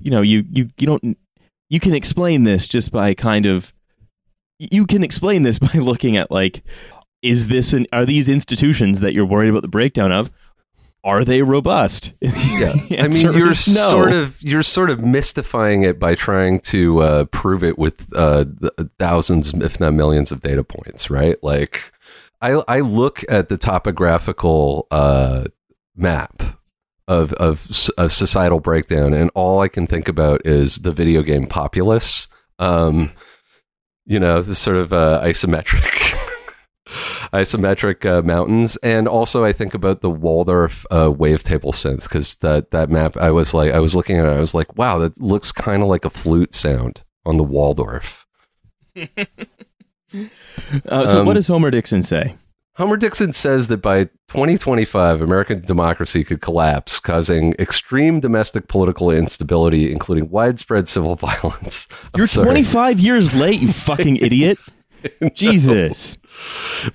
[0.01, 1.17] you know you you you don't
[1.71, 3.73] you can explain this just by kind of
[4.59, 6.65] you can explain this by looking at like
[7.23, 10.31] is this an are these institutions that you're worried about the breakdown of
[11.05, 13.55] are they robust Yeah, I mean, you're no.
[13.55, 18.45] sort of you're sort of mystifying it by trying to uh, prove it with uh,
[18.99, 21.43] thousands, if not millions, of data points, right?
[21.43, 21.93] Like,
[22.41, 25.45] I I look at the topographical uh,
[25.97, 26.43] map
[27.09, 27.69] of of
[27.99, 32.29] a societal breakdown, and all I can think about is the video game Populous.
[32.59, 33.13] Um,
[34.05, 36.02] you know, the sort of uh, isometric.
[37.33, 42.71] Isometric uh, mountains and also i think about the waldorf uh, wavetable synth because that
[42.71, 45.19] that map i was like i was looking at it i was like wow that
[45.21, 48.27] looks kind of like a flute sound on the waldorf
[48.97, 49.07] uh,
[51.07, 52.37] so um, what does homer dixon say
[52.77, 59.93] Homer Dixon says that by 2025, American democracy could collapse, causing extreme domestic political instability,
[59.93, 61.87] including widespread civil violence.
[62.15, 62.47] I'm you're sorry.
[62.47, 64.59] 25 years late you fucking idiot
[65.35, 66.19] jesus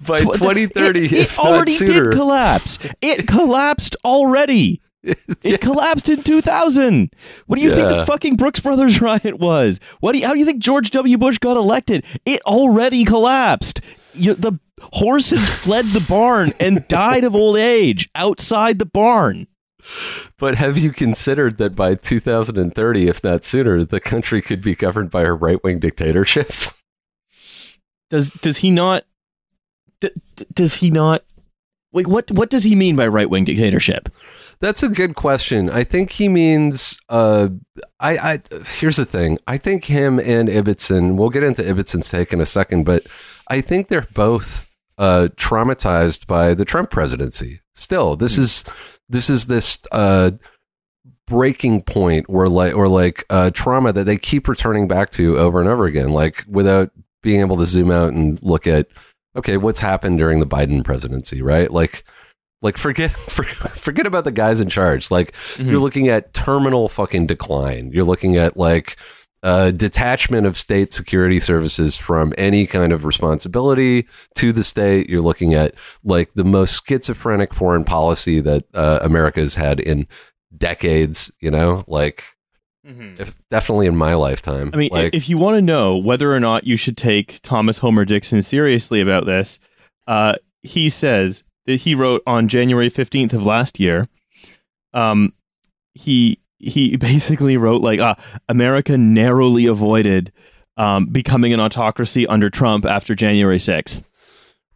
[0.05, 2.05] By 2030, it, it already sooner.
[2.05, 4.82] did collapse it collapsed already
[5.43, 7.10] It collapsed in 2000.
[7.45, 9.80] What do you think the fucking Brooks Brothers riot was?
[10.01, 11.18] What do you, how do you think George W.
[11.18, 12.03] Bush got elected?
[12.26, 13.80] It already collapsed.
[14.14, 19.47] You, the horses fled the barn and died of old age outside the barn.
[20.38, 25.10] But have you considered that by 2030, if not sooner, the country could be governed
[25.12, 26.51] by a right wing dictatorship?
[28.10, 29.03] Does does he not?
[29.99, 30.12] D-
[30.53, 31.24] does he not?
[31.93, 32.32] Like what?
[32.32, 34.10] What does he mean by right wing dictatorship?
[34.60, 35.70] That's a good question.
[35.70, 36.99] I think he means.
[37.10, 37.49] Uh,
[37.99, 38.41] I, I
[38.80, 39.38] here's the thing.
[39.47, 41.16] I think him and Ibbitson.
[41.16, 43.05] We'll get into Ibbitson's take in a second, but
[43.49, 47.62] I think they're both uh, traumatized by the Trump presidency.
[47.74, 48.64] Still, this is
[49.10, 50.32] this is this uh,
[51.28, 55.60] breaking point or like or like uh, trauma that they keep returning back to over
[55.60, 56.91] and over again, like without
[57.28, 58.88] being able to zoom out and look at
[59.36, 61.70] okay, what's happened during the Biden presidency, right?
[61.70, 62.04] Like
[62.62, 65.12] Like forget for, forget about the guys in charge.
[65.12, 65.70] Like Mm-hmm.
[65.70, 67.92] you're looking at terminal fucking decline.
[67.92, 68.96] You're looking at like
[69.44, 75.10] uh, detachment of state security services from any kind of responsibility to the state.
[75.10, 80.08] You're looking at like the most schizophrenic foreign policy that uh, America's had in
[80.58, 81.30] decades.
[81.40, 82.24] You know, like
[83.18, 84.72] if, definitely in my lifetime.
[84.74, 87.80] I mean, like, if you want to know whether or not you should take Thomas
[87.80, 89.60] Homer Dixon seriously about this,
[90.08, 94.06] uh, he says that he wrote on January 15th of last year.
[94.94, 95.34] Um,
[95.94, 98.16] he he basically wrote like, uh,
[98.50, 100.32] America narrowly avoided
[100.78, 104.04] um, becoming an autocracy under Trump after January 6th.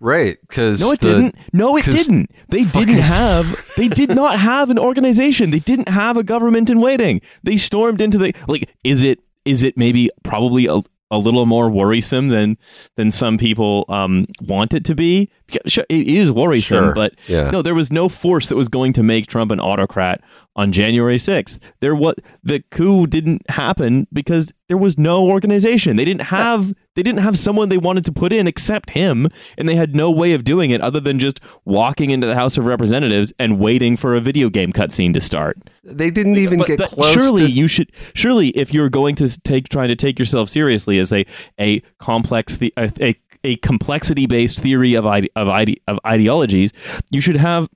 [0.02, 0.38] Right?
[0.42, 1.36] Because No, it didn't.
[1.54, 2.32] No, it didn't.
[2.50, 3.64] They didn't have.
[3.78, 5.52] They did not have an organization.
[5.52, 7.22] They didn't have a government in waiting.
[7.44, 8.70] They stormed into the like.
[8.84, 9.20] Is it?
[9.46, 12.58] Is it maybe probably a, a little more worrisome than
[12.98, 15.32] than some people um, want it to be?
[15.68, 16.94] Sure, It is worrisome, Sure.
[16.94, 17.50] but Yeah.
[17.52, 20.22] no, there was no force that was going to make Trump an autocrat
[20.56, 21.60] on January sixth.
[21.80, 25.96] There what the coup didn't happen because there was no organization.
[25.98, 29.28] They didn't have they didn't have someone they wanted to put in except him,
[29.58, 32.58] and they had no way of doing it other than just walking into the House
[32.58, 35.58] of Representatives and waiting for a video game cutscene to start.
[35.86, 37.14] they didn't even But, get but close.
[37.14, 41.00] surely to, you should surely if you're going to take trying to take yourself seriously
[41.00, 41.26] as a
[41.60, 46.72] a complex the, a, a, a complexity based theory of ide, of ide, of ideologies,
[47.12, 47.70] you should have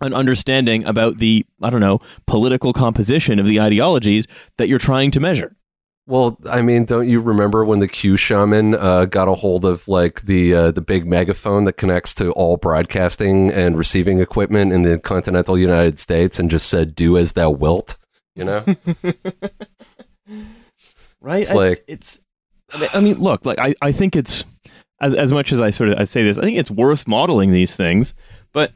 [0.00, 4.26] an understanding about the I don't know political composition of the ideologies
[4.58, 5.56] that you're trying to measure.
[6.08, 9.86] Well, I mean, don't you remember when the Q shaman uh, got a hold of
[9.86, 14.82] like the uh, the big megaphone that connects to all broadcasting and receiving equipment in
[14.82, 17.96] the continental United States and just said, "Do as thou wilt."
[18.34, 18.64] You know,
[21.20, 21.42] right?
[21.42, 22.20] It's like- it's.
[22.74, 24.44] I mean- I mean, look, like I, I think it's
[25.02, 27.52] as as much as I sort of I say this, I think it's worth modeling
[27.52, 28.14] these things.
[28.52, 28.72] But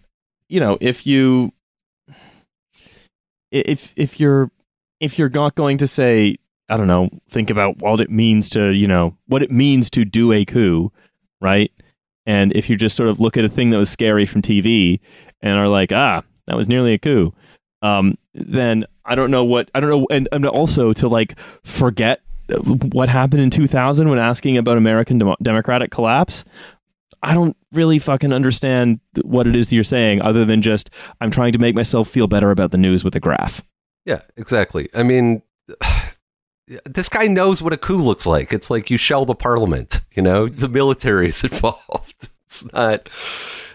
[0.48, 1.52] you know, if you
[3.50, 4.50] if if you're
[5.00, 6.36] if you're not going to say,
[6.68, 10.04] I don't know, think about what it means to you know what it means to
[10.04, 10.92] do a coup,
[11.40, 11.70] right?
[12.26, 14.98] And if you just sort of look at a thing that was scary from TV
[15.40, 17.32] and are like, ah, that was nearly a coup,
[17.82, 22.20] um, then I don't know what I don't know, and, and also to like forget
[22.92, 26.44] what happened in 2000 when asking about American Demo- democratic collapse.
[27.22, 30.90] I don't really fucking understand what it is that you're saying, other than just
[31.20, 33.62] I'm trying to make myself feel better about the news with a graph.
[34.04, 34.88] yeah, exactly.
[34.94, 35.42] I mean,
[36.84, 38.52] this guy knows what a coup looks like.
[38.52, 40.02] It's like you shell the parliament.
[40.14, 42.28] You know, the military is involved.
[42.44, 43.08] It's not.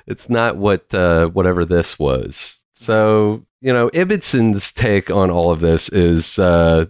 [0.07, 2.63] It's not what uh, whatever this was.
[2.71, 6.85] So you know, Ibbitson's take on all of this is uh,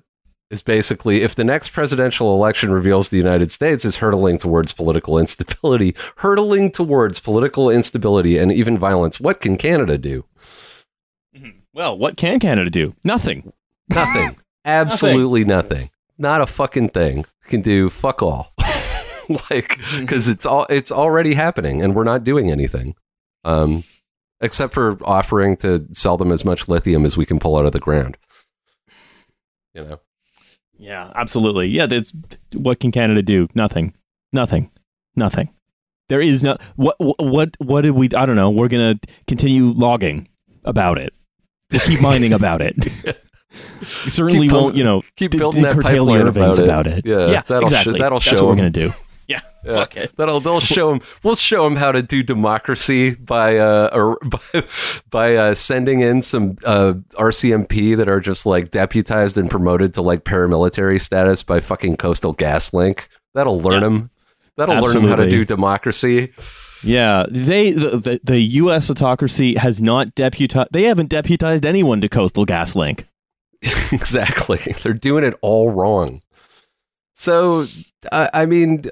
[0.51, 5.17] is basically if the next presidential election reveals the United States is hurtling towards political
[5.17, 10.25] instability, hurtling towards political instability and even violence, what can Canada do?
[11.73, 12.93] Well, what can Canada do?
[13.05, 13.53] Nothing.
[13.89, 14.35] Nothing.
[14.65, 15.89] Absolutely nothing.
[16.17, 17.25] Not a fucking thing.
[17.45, 18.53] Can do fuck all.
[19.49, 22.95] like because it's all it's already happening and we're not doing anything.
[23.45, 23.85] Um
[24.41, 27.71] except for offering to sell them as much lithium as we can pull out of
[27.71, 28.17] the ground.
[29.73, 29.99] You know.
[30.81, 31.67] Yeah, absolutely.
[31.67, 32.11] Yeah, that's
[32.55, 33.47] what can Canada do?
[33.53, 33.93] Nothing.
[34.33, 34.71] Nothing.
[35.15, 35.53] Nothing.
[36.09, 38.49] There is no what what what did we I don't know.
[38.49, 40.27] We're going to continue logging
[40.65, 41.13] about it.
[41.71, 42.75] We'll keep mining about it.
[44.07, 46.87] Certainly Keep won't, you know, keep d- building d- that curtail the pipeline Irvings about
[46.87, 47.05] about it.
[47.05, 47.31] it.
[47.31, 47.99] Yeah, that'll sh- exactly.
[47.99, 48.93] that'll show That's what we're going to do.
[49.31, 49.73] Yeah, Yeah.
[49.75, 50.11] fuck it.
[50.17, 51.01] That'll they'll show him.
[51.23, 54.63] We'll show him how to do democracy by uh or by,
[55.09, 60.01] by uh, sending in some uh RCMP that are just like deputized and promoted to
[60.01, 63.07] like paramilitary status by fucking Coastal Gas Link.
[63.33, 63.87] That'll learn Yeah.
[63.87, 64.09] him.
[64.57, 66.33] That'll learn him how to do democracy.
[66.83, 68.89] Yeah, they the, the the U.S.
[68.89, 70.69] autocracy has not deputized.
[70.73, 73.05] They haven't deputized anyone to Coastal Gas Link.
[73.91, 74.57] exactly.
[74.81, 76.21] They're doing it all wrong.
[77.13, 77.65] So,
[78.11, 78.83] I, I mean,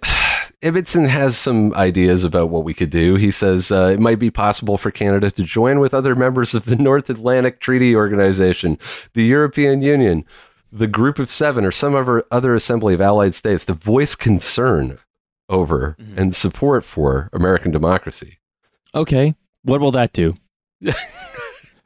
[0.64, 3.16] Ibbitson has some ideas about what we could do.
[3.16, 6.66] He says uh, it might be possible for Canada to join with other members of
[6.66, 8.78] the North Atlantic Treaty Organization,
[9.14, 10.26] the European Union,
[10.72, 15.00] the Group of Seven, or some other, other assembly of allied states to voice concern
[15.48, 18.38] over and support for American democracy.
[18.94, 20.34] Okay, what will that do?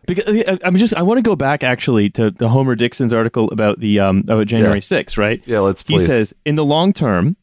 [0.08, 3.50] because I- I'm just I want to go back actually to the Homer Dixon's article
[3.52, 5.42] about the um about January 6th, right?
[5.46, 7.38] Yeah, let's He says in the long term,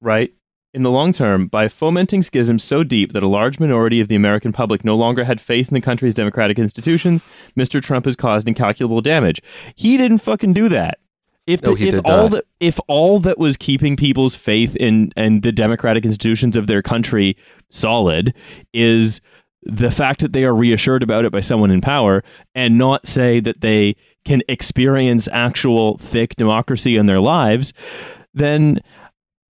[0.00, 0.32] right?
[0.74, 4.14] In the long term, by fomenting schisms so deep that a large minority of the
[4.14, 7.22] American public no longer had faith in the country's democratic institutions,
[7.56, 7.82] Mr.
[7.82, 9.40] Trump has caused incalculable damage.
[9.74, 10.98] He didn't fucking do that.
[11.46, 15.10] If No, the, he if all that if all that was keeping people's faith in
[15.16, 17.38] and the democratic institutions of their country
[17.70, 18.34] solid
[18.74, 19.22] is
[19.62, 22.22] the fact that they are reassured about it by someone in power
[22.54, 23.96] and not say that they
[24.26, 27.72] can experience actual thick democracy in their lives,
[28.34, 28.80] then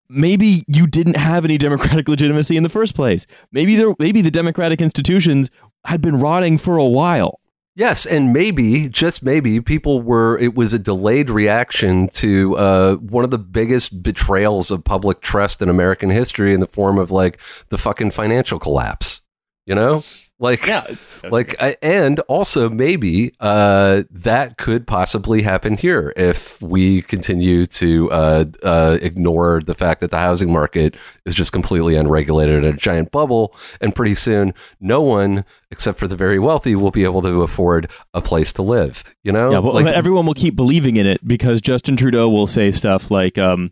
[0.09, 3.25] maybe you didn't have any democratic legitimacy in the first place.
[3.51, 5.49] Maybe there maybe the democratic institutions
[5.85, 7.39] had been rotting for a while.
[7.77, 10.37] Yes, and maybe, just maybe, people were.
[10.37, 15.61] It was a delayed reaction to uh, one of the biggest betrayals of public trust
[15.61, 19.21] in American history in the form of like the fucking financial collapse.
[19.67, 20.03] You know,
[20.37, 26.61] like Yeah, it's like I- and also maybe uh, that could possibly happen here if
[26.61, 30.95] we continue to uh, uh, ignore the fact that the housing market
[31.25, 36.07] is just completely unregulated in a giant bubble and pretty soon no one except for
[36.07, 39.51] the very wealthy will be able to afford a place to live you know?
[39.51, 43.09] Yeah, but Like- everyone will keep believing in it because Justin Trudeau will say stuff
[43.09, 43.71] like, um,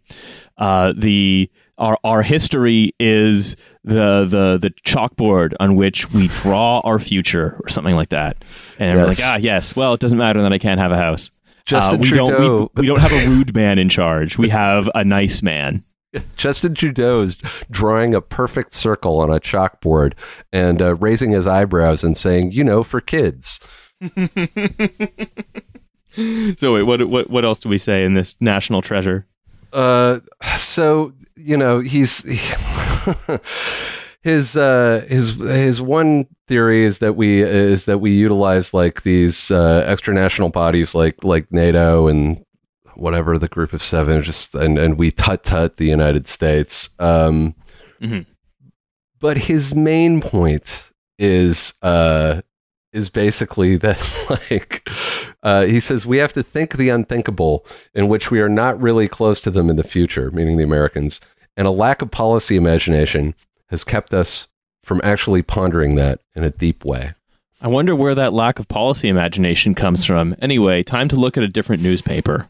[0.58, 7.00] uh, "the our our history is the the the chalkboard on which we draw our
[7.00, 8.44] future," or something like that.
[8.80, 9.76] And we're like, "Ah, yes.
[9.76, 11.32] Well, it doesn't matter that I can't have a house.
[11.66, 14.38] Justin Uh, we don't Trudeau- we, we don't have a rude man in charge.
[14.38, 15.84] We have a nice man."
[16.38, 17.36] Justin Trudeau is
[17.72, 20.14] drawing a perfect circle on a chalkboard
[20.52, 23.60] and uh, raising his eyebrows and saying, you know, for kids.
[26.58, 29.26] So wait, what what what else do we say in this national treasure?
[29.74, 30.20] Uh,
[30.58, 32.24] so you know he's
[34.22, 39.52] his uh his his one theory is that we is that we utilize like these
[39.52, 42.44] uh, extranational bodies like like NATO and
[42.96, 46.90] whatever the group of seven just and and we tut tut the United States.
[47.00, 47.56] Um,
[48.02, 48.26] Mhm.
[49.20, 50.84] but his main point
[51.18, 52.42] is uh
[52.94, 54.88] is basically that like
[55.44, 59.08] uh, he says we have to think the unthinkable in which we are not really
[59.08, 61.20] close to them in the future meaning the americans
[61.58, 63.36] and a lack of policy imagination
[63.68, 64.48] has kept us
[64.84, 67.14] from actually pondering that in a deep way
[67.62, 70.36] I wonder where that lack of policy imagination comes from.
[70.42, 72.50] Anyway, time to look at a different newspaper.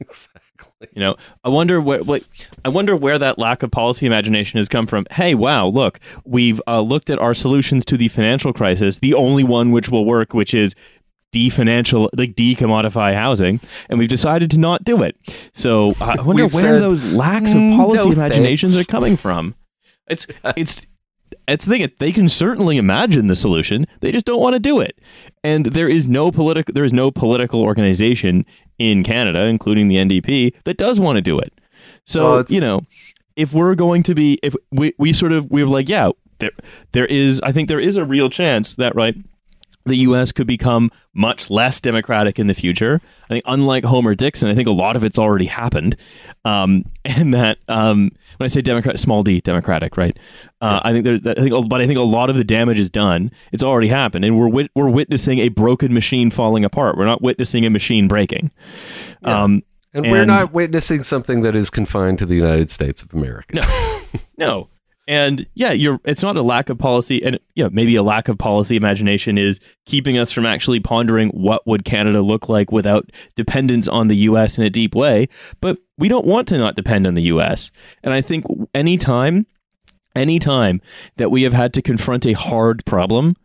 [0.00, 0.40] exactly
[0.92, 2.22] You know, I wonder what, what
[2.64, 5.06] I wonder where that lack of policy imagination has come from.
[5.10, 9.42] Hey, wow, look, we've uh, looked at our solutions to the financial crisis, the only
[9.42, 10.74] one which will work, which is
[11.34, 15.16] definancial, like decommodify housing, and we've decided to not do it.
[15.52, 19.16] So I wonder where said, those lacks of "Mm, policy no imaginations thanks." are coming
[19.16, 19.54] from.
[20.08, 20.86] It's it's
[21.48, 21.92] it's the thing.
[21.98, 23.84] They can certainly imagine the solution.
[24.00, 24.98] They just don't want to do it.
[25.44, 28.44] And there is no political there is no political organization
[28.78, 31.52] in Canada, including the NDP, that does want to do it.
[32.04, 32.82] So Well, you know,
[33.36, 36.50] if we're going to be, if we we sort of we were like, yeah, there
[36.92, 39.16] there is, I think there is a real chance that right.
[39.84, 40.32] The U.S.
[40.32, 43.00] could become much less democratic in the future.
[43.26, 45.94] I think, unlike Homer Dixon, I think a lot of it's already happened,
[46.44, 50.16] um, and that um, when I say democrat, small d, democratic, right?
[50.60, 52.90] Uh, I think there's, I think, but I think a lot of the damage is
[52.90, 53.30] done.
[53.52, 56.96] It's already happened, and we're wit- we're witnessing a broken machine falling apart.
[56.96, 58.50] We're not witnessing a machine breaking.
[59.22, 59.62] Um,
[59.94, 64.00] and, we're not witnessing something that is confined to the united states of america No,
[64.36, 64.68] No.
[65.08, 68.38] And yeah, you're it's not a lack of policy and yeah, maybe a lack of
[68.38, 73.86] policy imagination is keeping us from actually pondering what would Canada look like without dependence
[73.86, 75.28] on the US in a deep way,
[75.60, 77.70] but we don't want to not depend on the US.
[78.02, 78.44] And I think
[78.74, 79.46] anytime
[80.16, 80.80] anytime
[81.16, 83.36] that we have had to confront a hard problem,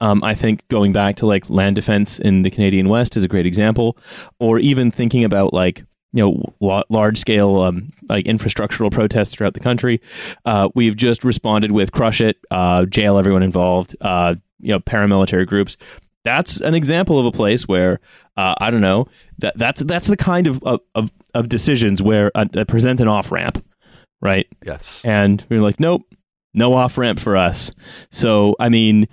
[0.00, 3.28] um, I think going back to like land defense in the Canadian West is a
[3.28, 3.96] great example,
[4.38, 5.84] or even thinking about like
[6.16, 10.00] you know la- large scale um, like infrastructural protests throughout the country.
[10.46, 15.46] Uh, we've just responded with crush it, uh, jail everyone involved, uh, you know paramilitary
[15.46, 15.76] groups.
[16.24, 18.00] That's an example of a place where
[18.36, 19.08] uh, I don't know
[19.38, 23.30] that that's that's the kind of of, of, decisions where uh, that present an off
[23.30, 23.64] ramp,
[24.22, 24.46] right?
[24.64, 26.02] yes and we are like, nope,
[26.54, 27.70] no off ramp for us.
[28.10, 29.06] So I mean,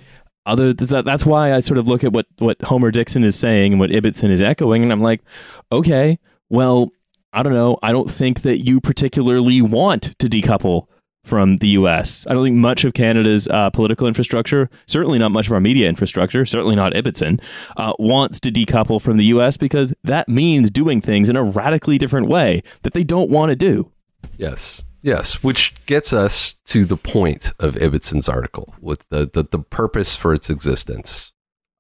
[0.45, 3.73] other that, that's why I sort of look at what what Homer Dixon is saying
[3.73, 5.21] and what Ibbitson is echoing, and I'm like,
[5.69, 6.17] okay,
[6.53, 6.89] well,
[7.33, 7.79] I don't know.
[7.81, 10.87] I don't think that you particularly want to decouple
[11.25, 12.27] from the U.S.
[12.29, 15.89] I don't think much of Canada's uh, political infrastructure, certainly not much of our media
[15.89, 17.41] infrastructure, certainly not Ibbitson,
[17.75, 19.57] uh, wants to decouple from the U.S.
[19.57, 23.55] because that means doing things in a radically different way that they don't want to
[23.55, 23.91] do.
[24.37, 24.83] Yes.
[25.01, 30.15] Yes, which gets us to the point of Ibbitson's article with the, the, the purpose
[30.15, 31.31] for its existence.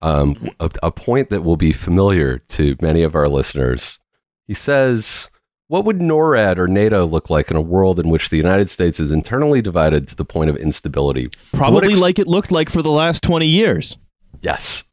[0.01, 3.99] Um, a, a point that will be familiar to many of our listeners.
[4.47, 5.29] He says,
[5.67, 8.99] What would NORAD or NATO look like in a world in which the United States
[8.99, 11.29] is internally divided to the point of instability?
[11.53, 13.97] Probably ex- like it looked like for the last 20 years.
[14.41, 14.83] Yes.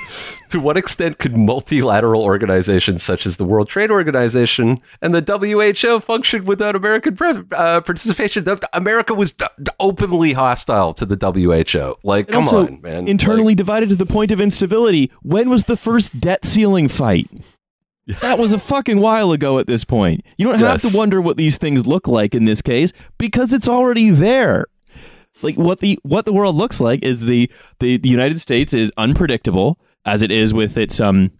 [0.50, 6.00] to what extent could multilateral organizations such as the World Trade Organization and the WHO
[6.00, 8.46] function without American pre- uh, participation?
[8.72, 9.46] America was d-
[9.78, 11.96] openly hostile to the WHO.
[12.06, 13.08] Like, And come on, man.
[13.08, 15.10] Internally divided to the point of instability.
[15.22, 17.28] When was the first debt ceiling fight?
[18.20, 20.24] That was a fucking while ago at this point.
[20.38, 20.92] You don't have Yes.
[20.92, 24.66] to wonder what these things look like in this case because it's already there.
[25.42, 28.92] Like what the what the world looks like is the the, the United States is
[28.96, 31.30] unpredictable as it is with its um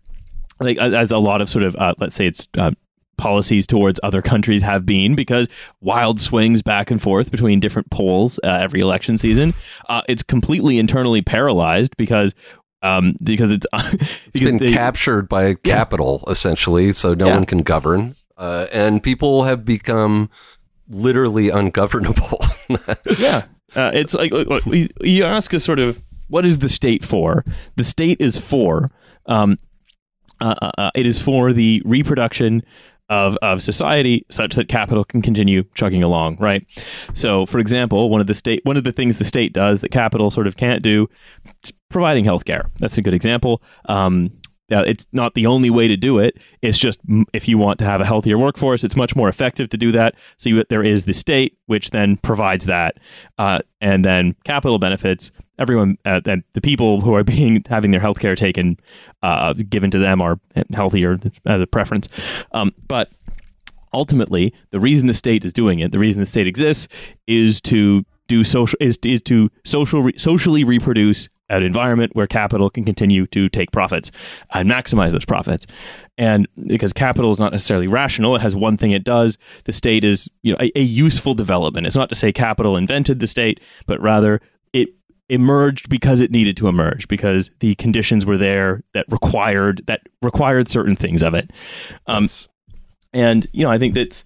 [0.61, 2.71] like as a lot of sort of uh, let's say its uh,
[3.19, 5.47] policies towards other countries have been because
[5.83, 9.53] wild swings back and forth between different poles uh, every election season.
[9.91, 12.35] Uh, it's completely internally paralyzed because
[12.83, 13.67] um because it's
[14.35, 17.35] It's been captured by capital, essentially, so no Yeah.
[17.35, 18.17] one can govern.
[18.37, 20.31] Uh, and people have become
[20.89, 22.43] literally ungovernable.
[23.19, 23.45] yeah.
[23.77, 24.33] Uh, it's like
[25.03, 27.45] you- ask us sort of what is the state for?
[27.77, 28.89] The state is for
[29.27, 29.57] um,
[30.41, 32.63] uh, uh, uh, it is for the reproduction
[33.11, 36.65] of, of society such that capital can continue chugging along, right?
[37.13, 39.91] So, for example, one of the state one of the things the state does that
[39.91, 41.09] capital sort of can't do,
[41.91, 42.71] providing healthcare.
[42.79, 43.63] That's a good example.
[43.87, 44.31] Um,
[44.73, 46.39] uh, it's not the only way to do it.
[46.63, 47.01] It's just
[47.33, 50.15] if you want to have a healthier workforce, it's much more effective to do that.
[50.39, 52.99] So you, there is the state, which then provides that,
[53.39, 55.33] uh, and then capital benefits.
[55.59, 58.79] Everyone, uh, and the people who are being having their healthcare taken,
[59.23, 60.39] uh, given to them are
[60.73, 62.09] healthier as a preference.
[62.53, 63.11] Um, but
[63.93, 66.89] ultimately, the reason the state is doing it, the reason the state exists,
[67.27, 72.71] is to do social is, is to social re, socially reproduce an environment where capital
[72.71, 74.11] can continue to take profits
[74.55, 75.67] and maximize those profits.
[76.17, 79.37] And because capital is not necessarily rational, it has one thing it does.
[79.65, 81.87] The state is you know a, a useful development.
[81.87, 84.41] It's not to say capital invented the state, but rather
[84.73, 84.89] it
[85.29, 90.69] emerged because it needed to emerge because the conditions were there that required that required
[90.69, 91.51] certain things of it.
[92.07, 92.29] Um,
[93.13, 94.25] and you know, I think that's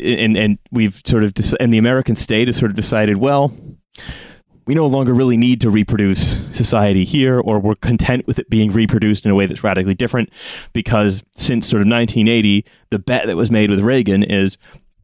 [0.00, 3.52] and and we've sort of dec- and the American state has sort of decided, well,
[4.68, 8.70] we no longer really need to reproduce society here, or we're content with it being
[8.70, 10.30] reproduced in a way that's radically different,
[10.74, 14.58] because since sort of 1980, the bet that was made with Reagan is.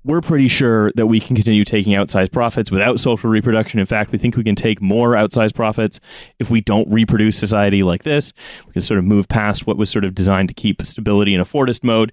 [0.06, 3.80] We're pretty sure that we can continue taking outsized profits without social reproduction.
[3.80, 5.98] In fact, we think we can take more outsized profits
[6.38, 8.34] if we don't reproduce society like this.
[8.66, 11.40] We can sort of move past what was sort of designed to keep stability in
[11.40, 12.12] a Fordist mode.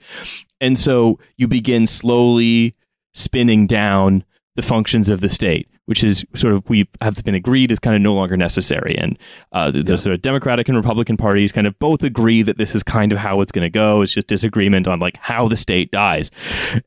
[0.61, 2.77] And so you begin slowly
[3.13, 4.23] spinning down
[4.55, 7.95] the functions of the state, which is sort of we have been agreed is kind
[7.95, 8.97] of no longer necessary.
[8.97, 9.17] And
[9.51, 12.75] uh, the, the sort of Democratic and Republican parties kind of both agree that this
[12.75, 14.01] is kind of how it's going to go.
[14.01, 16.31] It's just disagreement on like how the state dies.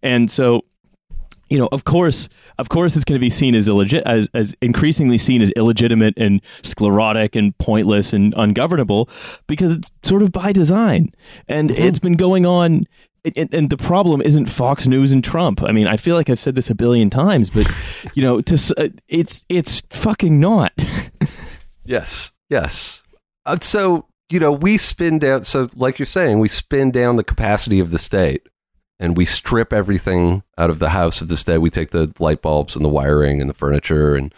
[0.02, 0.64] And so
[1.48, 2.28] you know, of course,
[2.58, 6.14] of course, it's going to be seen as illegit, as as increasingly seen as illegitimate
[6.16, 9.08] and sclerotic and pointless and ungovernable
[9.46, 11.12] because it's sort of by design,
[11.48, 12.84] and it's been going on.
[13.36, 15.62] And, and the problem isn't Fox News and Trump.
[15.62, 17.66] I mean, I feel like I've said this a billion times, but
[18.14, 20.72] you know, to uh, it's it's fucking not.
[21.84, 23.02] Yes, yes.
[23.44, 25.44] Uh, so you know, we spin down.
[25.44, 28.42] So, like you're saying, we spin down the capacity of the state,
[28.98, 31.58] and we strip everything out of the house of the state.
[31.58, 34.34] We take the light bulbs and the wiring and the furniture and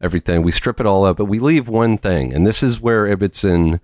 [0.00, 0.42] everything.
[0.42, 3.80] We strip it all out, but we leave one thing, and this is where Ibbitson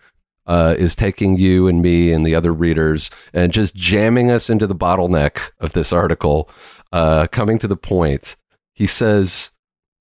[0.47, 4.66] uh, is taking you and me and the other readers and just jamming us into
[4.66, 6.51] the bottleneck of this article.
[6.93, 8.36] Uh, coming to the point,
[8.74, 9.51] he says.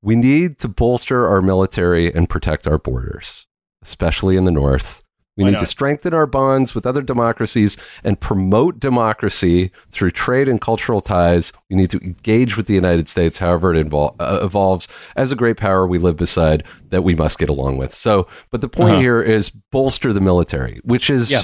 [0.03, 3.45] We need to bolster our military and protect our borders,
[3.83, 5.00] especially in the North.
[5.37, 10.49] We Why need to strengthen our bonds with other democracies and promote democracy through trade
[10.49, 11.53] and cultural ties.
[11.69, 15.55] We need to engage with the United States, however it uh, evolves, as a great
[15.55, 17.95] power we live beside that we must get along with.
[17.95, 18.99] So, but the point Uh-huh.
[18.99, 21.41] here is bolster the military, which is Yeah.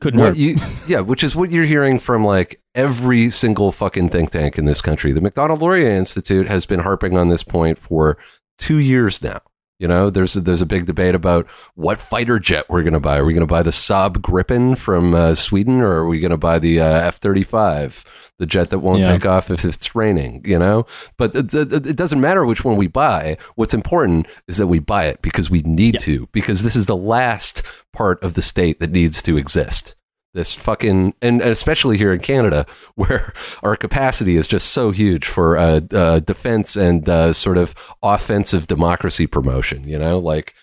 [0.00, 4.30] Couldn't what you, yeah, which is what you're hearing from like every single fucking think
[4.30, 5.10] tank in this country.
[5.10, 8.16] The Macdonald-Laurier Institute has been harping on this point for
[8.58, 9.40] two years now.
[9.78, 13.00] You know, there's a, there's a big debate about what fighter jet we're going to
[13.00, 13.18] buy.
[13.18, 16.32] Are we going to buy the Saab Gripen from uh, Sweden, or are we going
[16.32, 18.04] to buy the uh, F-35,
[18.38, 19.12] the jet that won't Yeah.
[19.12, 20.42] take off if it's raining?
[20.44, 20.84] You know,
[21.16, 23.36] but it, it, it doesn't matter which one we buy.
[23.54, 26.00] What's important is that we buy it because we need Yeah.
[26.00, 27.62] to, because this is the last
[27.92, 29.94] part of the state that needs to exist
[30.34, 35.56] this fucking and, especially here in Canada where our capacity is just so huge for
[35.56, 39.86] uh, uh, defense and uh, sort of offensive democracy promotion.
[39.88, 40.54] You know, like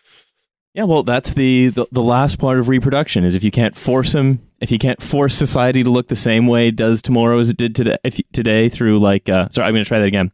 [0.73, 4.13] Yeah, well, that's the, the the last part of reproduction is if you can't force
[4.13, 7.49] them, if you can't force society to look the same way it does tomorrow as
[7.49, 10.31] it did today, if today through like, uh, sorry, I'm going to try that again.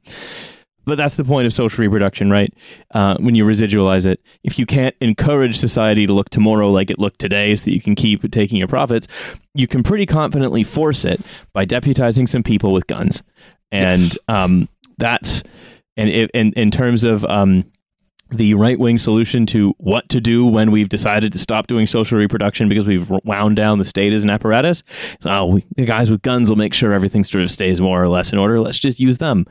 [0.92, 2.54] But that's the point of social reproduction, right?
[2.94, 7.00] Uh, when you residualize it, if you can't encourage society to look tomorrow like it
[7.00, 9.08] looked today, so that you can keep taking your profits,
[9.54, 11.22] you can pretty confidently force it
[11.54, 13.24] by deputizing some people with guns,
[13.72, 14.18] and Yes.
[14.28, 14.68] um,
[14.98, 15.44] that's
[15.96, 17.64] and in terms of um,
[18.32, 22.18] the right wing solution to what to do when we've decided to stop doing social
[22.18, 24.84] reproduction because we've wound down the state as an apparatus.
[25.26, 28.08] Oh, we, the guys with guns will make sure everything sort of stays more or
[28.08, 28.60] less in order.
[28.62, 29.46] Let's just use them.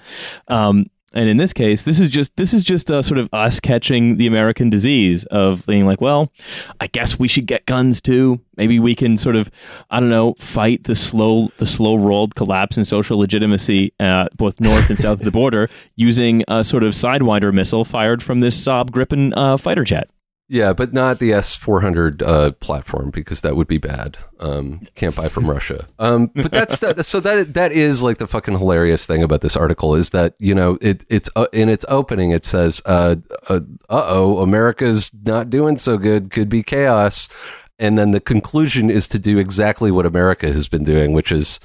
[0.48, 3.58] Um, and in this case, this is just this is just uh, sort of us
[3.58, 6.32] catching the American disease of being like, well,
[6.80, 8.40] I guess we should get guns too.
[8.56, 9.50] Maybe we can sort of,
[9.90, 14.60] I don't know, fight the slow the slow rolled collapse in social legitimacy, uh, both
[14.60, 18.56] north and south of the border, using a sort of sidewinder missile fired from this
[18.64, 20.08] Saab Gripen uh, fighter jet.
[20.52, 24.18] Yeah, but not the S four hundred uh, platform because that would be bad.
[24.40, 25.86] Um, can't buy from Russia.
[26.00, 29.56] Um, but that's that, so that that is like the fucking hilarious thing about this
[29.56, 33.14] article is that you know it it's uh, in its opening it says uh
[33.48, 37.28] uh oh America's not doing so good could be chaos,
[37.78, 41.60] and then the conclusion is to do exactly what America has been doing, which is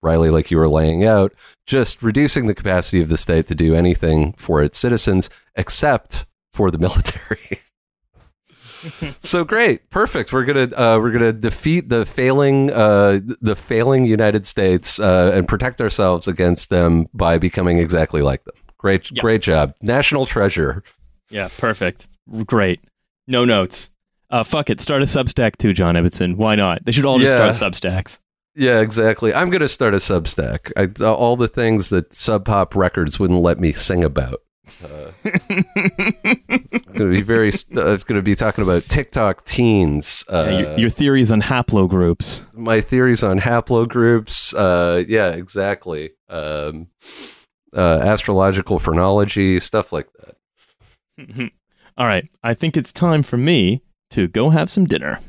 [0.00, 1.32] Riley, like you were laying out,
[1.66, 6.70] just reducing the capacity of the state to do anything for its citizens except for
[6.70, 7.62] the military.
[9.20, 10.32] so great, perfect.
[10.32, 15.46] We're gonna uh, we're gonna defeat the failing uh, the failing United States uh, and
[15.48, 18.54] protect ourselves against them by becoming exactly like them.
[18.78, 19.22] Great, Yep.
[19.22, 20.82] great job, national treasure.
[21.30, 22.06] Yeah, perfect.
[22.46, 22.80] Great.
[23.26, 23.90] No notes.
[24.30, 24.80] Uh, fuck it.
[24.80, 26.36] Start a Substack too, John Ibbitson.
[26.36, 26.84] Why not?
[26.84, 27.50] They should all just Yeah.
[27.52, 28.18] start Substacks.
[28.54, 29.32] Yeah, exactly.
[29.34, 30.72] I'm gonna start a Substack.
[30.76, 34.40] I, all the things that Sub Pop Records wouldn't let me sing about.
[34.84, 37.48] Uh, it's gonna be very.
[37.76, 40.24] Uh, it's gonna be talking about TikTok teens.
[40.28, 42.44] Uh, Yeah, your, your theories on haplogroups.
[42.54, 44.54] my theories on haplogroups.
[44.56, 46.10] Uh, yeah, exactly.
[46.28, 46.88] Um,
[47.76, 51.50] uh, astrological phrenology, stuff like that.
[51.98, 52.28] All right.
[52.42, 55.20] I think it's time for me to go have some dinner.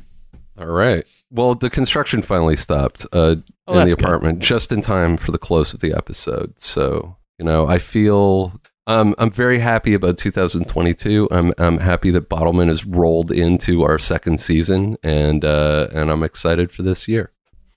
[0.58, 1.04] All right.
[1.30, 3.36] Well, the construction finally stopped uh,
[3.66, 4.04] Oh, in the that's good.
[4.04, 6.60] apartment just in time for the close of the episode.
[6.60, 8.59] So you know, I feel.
[8.90, 11.28] Um, I'm very happy about 2022.
[11.30, 16.24] I'm I'm happy that Bottlemen has rolled into our second season, and uh, and I'm
[16.24, 17.30] excited for this year.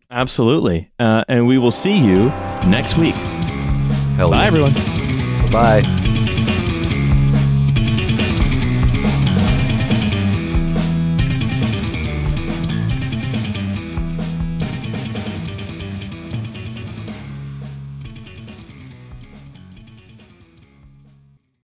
[0.09, 0.91] Absolutely.
[0.97, 2.30] Uh, and we will see you
[2.66, 3.16] next week.
[4.16, 4.47] Hell Bye, yeah.
[4.47, 4.74] everyone.
[5.51, 6.12] Bye.